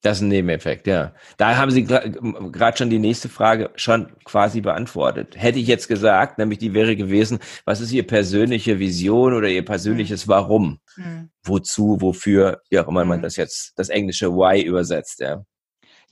[0.02, 1.12] Das ist ein Nebeneffekt, ja.
[1.36, 5.34] Da haben Sie gerade schon die nächste Frage schon quasi beantwortet.
[5.36, 9.64] Hätte ich jetzt gesagt, nämlich die wäre gewesen, was ist Ihr persönliche Vision oder Ihr
[9.64, 10.30] persönliches mhm.
[10.30, 10.80] Warum?
[10.96, 11.30] Mhm.
[11.44, 13.22] Wozu, wofür, wie auch immer man mhm.
[13.24, 15.44] das jetzt, das englische Why übersetzt, ja.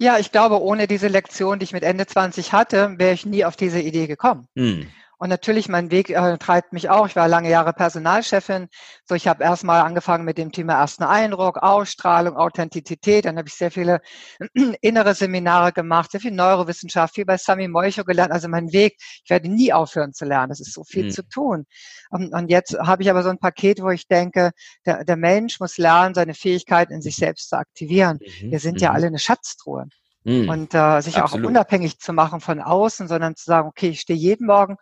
[0.00, 3.44] Ja, ich glaube, ohne diese Lektion, die ich mit Ende 20 hatte, wäre ich nie
[3.44, 4.46] auf diese Idee gekommen.
[4.54, 4.86] Mhm.
[5.18, 7.08] Und natürlich, mein Weg äh, treibt mich auch.
[7.08, 8.68] Ich war lange Jahre Personalchefin.
[9.04, 13.24] So, ich habe erstmal angefangen mit dem Thema ersten Eindruck, Ausstrahlung, Authentizität.
[13.24, 14.00] Dann habe ich sehr viele
[14.80, 18.30] innere Seminare gemacht, sehr viel Neurowissenschaft, viel bei Sami Moicho gelernt.
[18.30, 20.50] Also mein Weg, ich werde nie aufhören zu lernen.
[20.50, 21.10] Das ist so viel mhm.
[21.10, 21.66] zu tun.
[22.10, 24.52] Und, und jetzt habe ich aber so ein Paket, wo ich denke,
[24.86, 28.20] der, der Mensch muss lernen, seine Fähigkeit in sich selbst zu aktivieren.
[28.20, 28.52] Mhm.
[28.52, 28.96] Wir sind ja mhm.
[28.96, 29.86] alle eine Schatztruhe.
[30.24, 30.48] Mhm.
[30.48, 31.46] Und äh, sich Absolut.
[31.46, 34.76] auch unabhängig zu machen von außen, sondern zu sagen, okay, ich stehe jeden Morgen,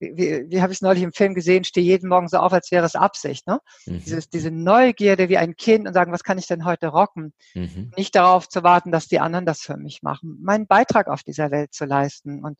[0.00, 2.52] wie, wie, wie habe ich es neulich im Film gesehen, stehe jeden Morgen so auf,
[2.52, 3.46] als wäre es Absicht.
[3.46, 3.60] Ne?
[3.86, 4.00] Mhm.
[4.00, 7.32] Dieses, diese Neugierde wie ein Kind und sagen, was kann ich denn heute rocken?
[7.54, 7.92] Mhm.
[7.96, 10.38] Nicht darauf zu warten, dass die anderen das für mich machen.
[10.42, 12.42] Meinen Beitrag auf dieser Welt zu leisten.
[12.44, 12.58] Und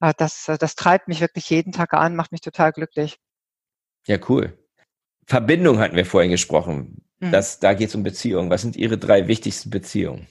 [0.00, 3.18] äh, das, das treibt mich wirklich jeden Tag an, macht mich total glücklich.
[4.06, 4.58] Ja, cool.
[5.26, 7.04] Verbindung hatten wir vorhin gesprochen.
[7.20, 7.30] Mhm.
[7.32, 8.50] Das, da geht es um Beziehungen.
[8.50, 10.26] Was sind Ihre drei wichtigsten Beziehungen?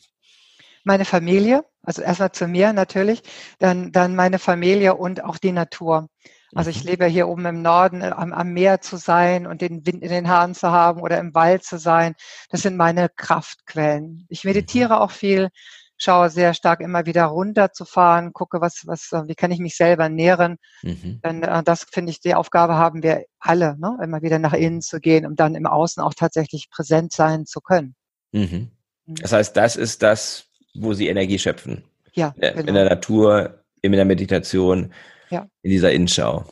[0.83, 3.23] Meine Familie, also erstmal zu mir natürlich,
[3.59, 6.07] dann, dann meine Familie und auch die Natur.
[6.55, 6.89] Also ich mhm.
[6.89, 10.29] lebe hier oben im Norden, am, am, Meer zu sein und den Wind in den
[10.29, 12.15] Haaren zu haben oder im Wald zu sein.
[12.49, 14.25] Das sind meine Kraftquellen.
[14.29, 15.49] Ich meditiere auch viel,
[15.97, 20.09] schaue sehr stark immer wieder runterzufahren, gucke, was, was, äh, wie kann ich mich selber
[20.09, 20.57] nähren.
[20.81, 21.21] Mhm.
[21.23, 23.97] Denn äh, das finde ich, die Aufgabe haben wir alle, ne?
[24.03, 27.61] immer wieder nach innen zu gehen, um dann im Außen auch tatsächlich präsent sein zu
[27.61, 27.95] können.
[28.31, 28.71] Mhm.
[29.05, 29.15] mhm.
[29.15, 30.45] Das heißt, das ist das,
[30.75, 31.83] wo Sie Energie schöpfen.
[32.13, 32.33] Ja.
[32.37, 32.59] Genau.
[32.59, 34.93] In der Natur, in der Meditation,
[35.29, 35.47] ja.
[35.61, 36.45] in dieser Innenschau.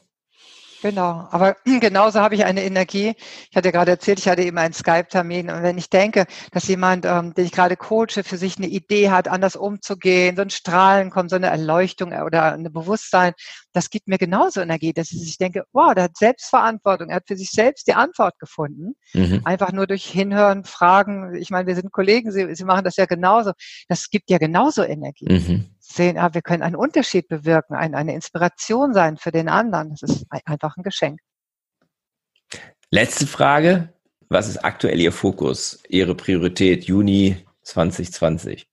[0.82, 3.14] Genau, aber genauso habe ich eine Energie.
[3.50, 7.06] Ich hatte gerade erzählt, ich hatte eben einen Skype-Termin und wenn ich denke, dass jemand,
[7.06, 11.12] ähm, den ich gerade coache, für sich eine Idee hat, anders umzugehen, so ein Strahlen
[11.12, 13.34] kommt, so eine Erleuchtung oder ein Bewusstsein,
[13.74, 17.38] das gibt mir genauso Energie, dass ich denke, wow, der hat Selbstverantwortung, er hat für
[17.38, 18.96] sich selbst die Antwort gefunden.
[19.14, 19.42] Mhm.
[19.44, 21.36] Einfach nur durch Hinhören, Fragen.
[21.36, 23.52] Ich meine, wir sind Kollegen, Sie, Sie machen das ja genauso.
[23.88, 25.32] Das gibt ja genauso Energie.
[25.32, 29.92] Mhm sehen, ah, wir können einen Unterschied bewirken, ein, eine Inspiration sein für den anderen.
[29.92, 31.20] Das ist einfach ein Geschenk.
[32.90, 33.94] Letzte Frage.
[34.30, 38.71] Was ist aktuell Ihr Fokus, Ihre Priorität Juni 2020?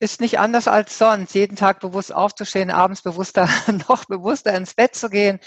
[0.00, 3.48] Ist nicht anders als sonst, jeden Tag bewusst aufzustehen, abends bewusster,
[3.88, 5.38] noch bewusster ins Bett zu gehen.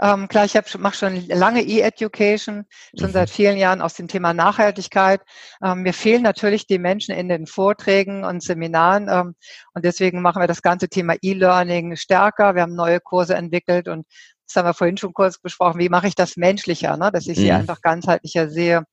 [0.00, 3.12] Ähm, klar, ich mache schon lange E-Education, schon mhm.
[3.12, 5.22] seit vielen Jahren aus dem Thema Nachhaltigkeit.
[5.62, 9.34] Ähm, mir fehlen natürlich die Menschen in den Vorträgen und Seminaren ähm,
[9.74, 12.54] und deswegen machen wir das ganze Thema E-Learning stärker.
[12.54, 14.06] Wir haben neue Kurse entwickelt und
[14.46, 17.10] das haben wir vorhin schon kurz besprochen, wie mache ich das menschlicher, ne?
[17.10, 17.56] dass ich sie mhm.
[17.56, 18.84] einfach ganzheitlicher sehe.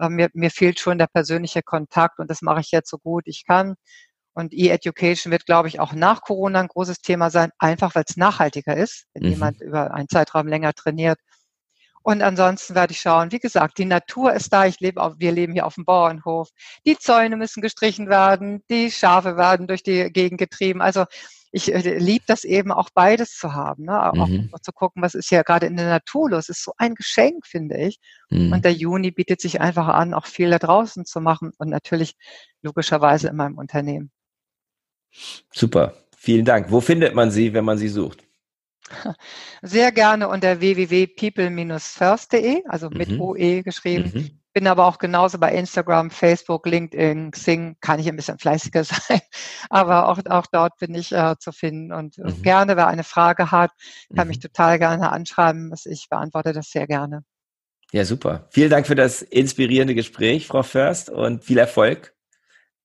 [0.00, 3.24] Ähm, mir, mir fehlt schon der persönliche Kontakt und das mache ich jetzt so gut
[3.26, 3.74] ich kann.
[4.34, 8.16] Und E-Education wird, glaube ich, auch nach Corona ein großes Thema sein, einfach weil es
[8.16, 9.30] nachhaltiger ist, wenn mhm.
[9.30, 11.18] jemand über einen Zeitraum länger trainiert.
[12.02, 14.66] Und ansonsten werde ich schauen, wie gesagt, die Natur ist da.
[14.66, 16.48] Ich lebe auf, wir leben hier auf dem Bauernhof.
[16.84, 20.82] Die Zäune müssen gestrichen werden, die Schafe werden durch die Gegend getrieben.
[20.82, 21.04] Also
[21.52, 24.12] ich äh, liebe das eben auch beides zu haben, ne?
[24.12, 24.50] auch, mhm.
[24.62, 26.46] zu gucken, was ist ja gerade in der Natur los.
[26.46, 27.98] Das ist so ein Geschenk, finde ich.
[28.30, 28.52] Mhm.
[28.52, 32.14] Und der Juni bietet sich einfach an, auch viel da draußen zu machen und natürlich
[32.62, 34.10] logischerweise in meinem Unternehmen.
[35.52, 36.70] Super, vielen Dank.
[36.70, 38.24] Wo findet man Sie, wenn man Sie sucht?
[39.62, 43.20] Sehr gerne unter www.people-first.de, also mit mhm.
[43.20, 44.10] OE geschrieben.
[44.14, 44.38] Mhm.
[44.54, 49.20] Bin aber auch genauso bei Instagram, Facebook, LinkedIn, Xing, kann ich ein bisschen fleißiger sein.
[49.70, 51.92] Aber auch, auch dort bin ich äh, zu finden.
[51.92, 52.42] Und äh, mhm.
[52.42, 53.70] gerne, wer eine Frage hat,
[54.14, 54.42] kann mich mhm.
[54.42, 55.72] total gerne anschreiben.
[55.86, 57.24] Ich beantworte das sehr gerne.
[57.92, 58.48] Ja, super.
[58.50, 62.14] Vielen Dank für das inspirierende Gespräch, Frau Först, und viel Erfolg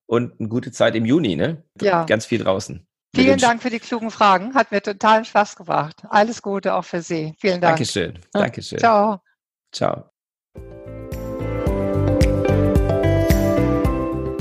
[0.07, 1.63] und eine gute Zeit im Juni, ne?
[1.79, 2.05] Ja.
[2.05, 2.85] Ganz viel draußen.
[3.15, 4.53] Vielen Dank für die klugen Fragen.
[4.53, 6.03] Hat mir totalen Spaß gebracht.
[6.09, 7.33] Alles Gute auch für Sie.
[7.39, 7.77] Vielen Dank.
[7.77, 8.19] Dankeschön.
[8.31, 8.79] Dankeschön.
[8.79, 9.21] Ciao.
[9.71, 10.05] Ciao.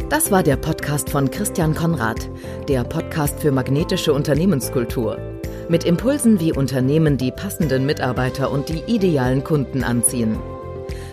[0.08, 2.28] Das war der Podcast von Christian Konrad,
[2.68, 5.18] der Podcast für magnetische Unternehmenskultur.
[5.68, 10.38] Mit Impulsen, wie Unternehmen die passenden Mitarbeiter und die idealen Kunden anziehen.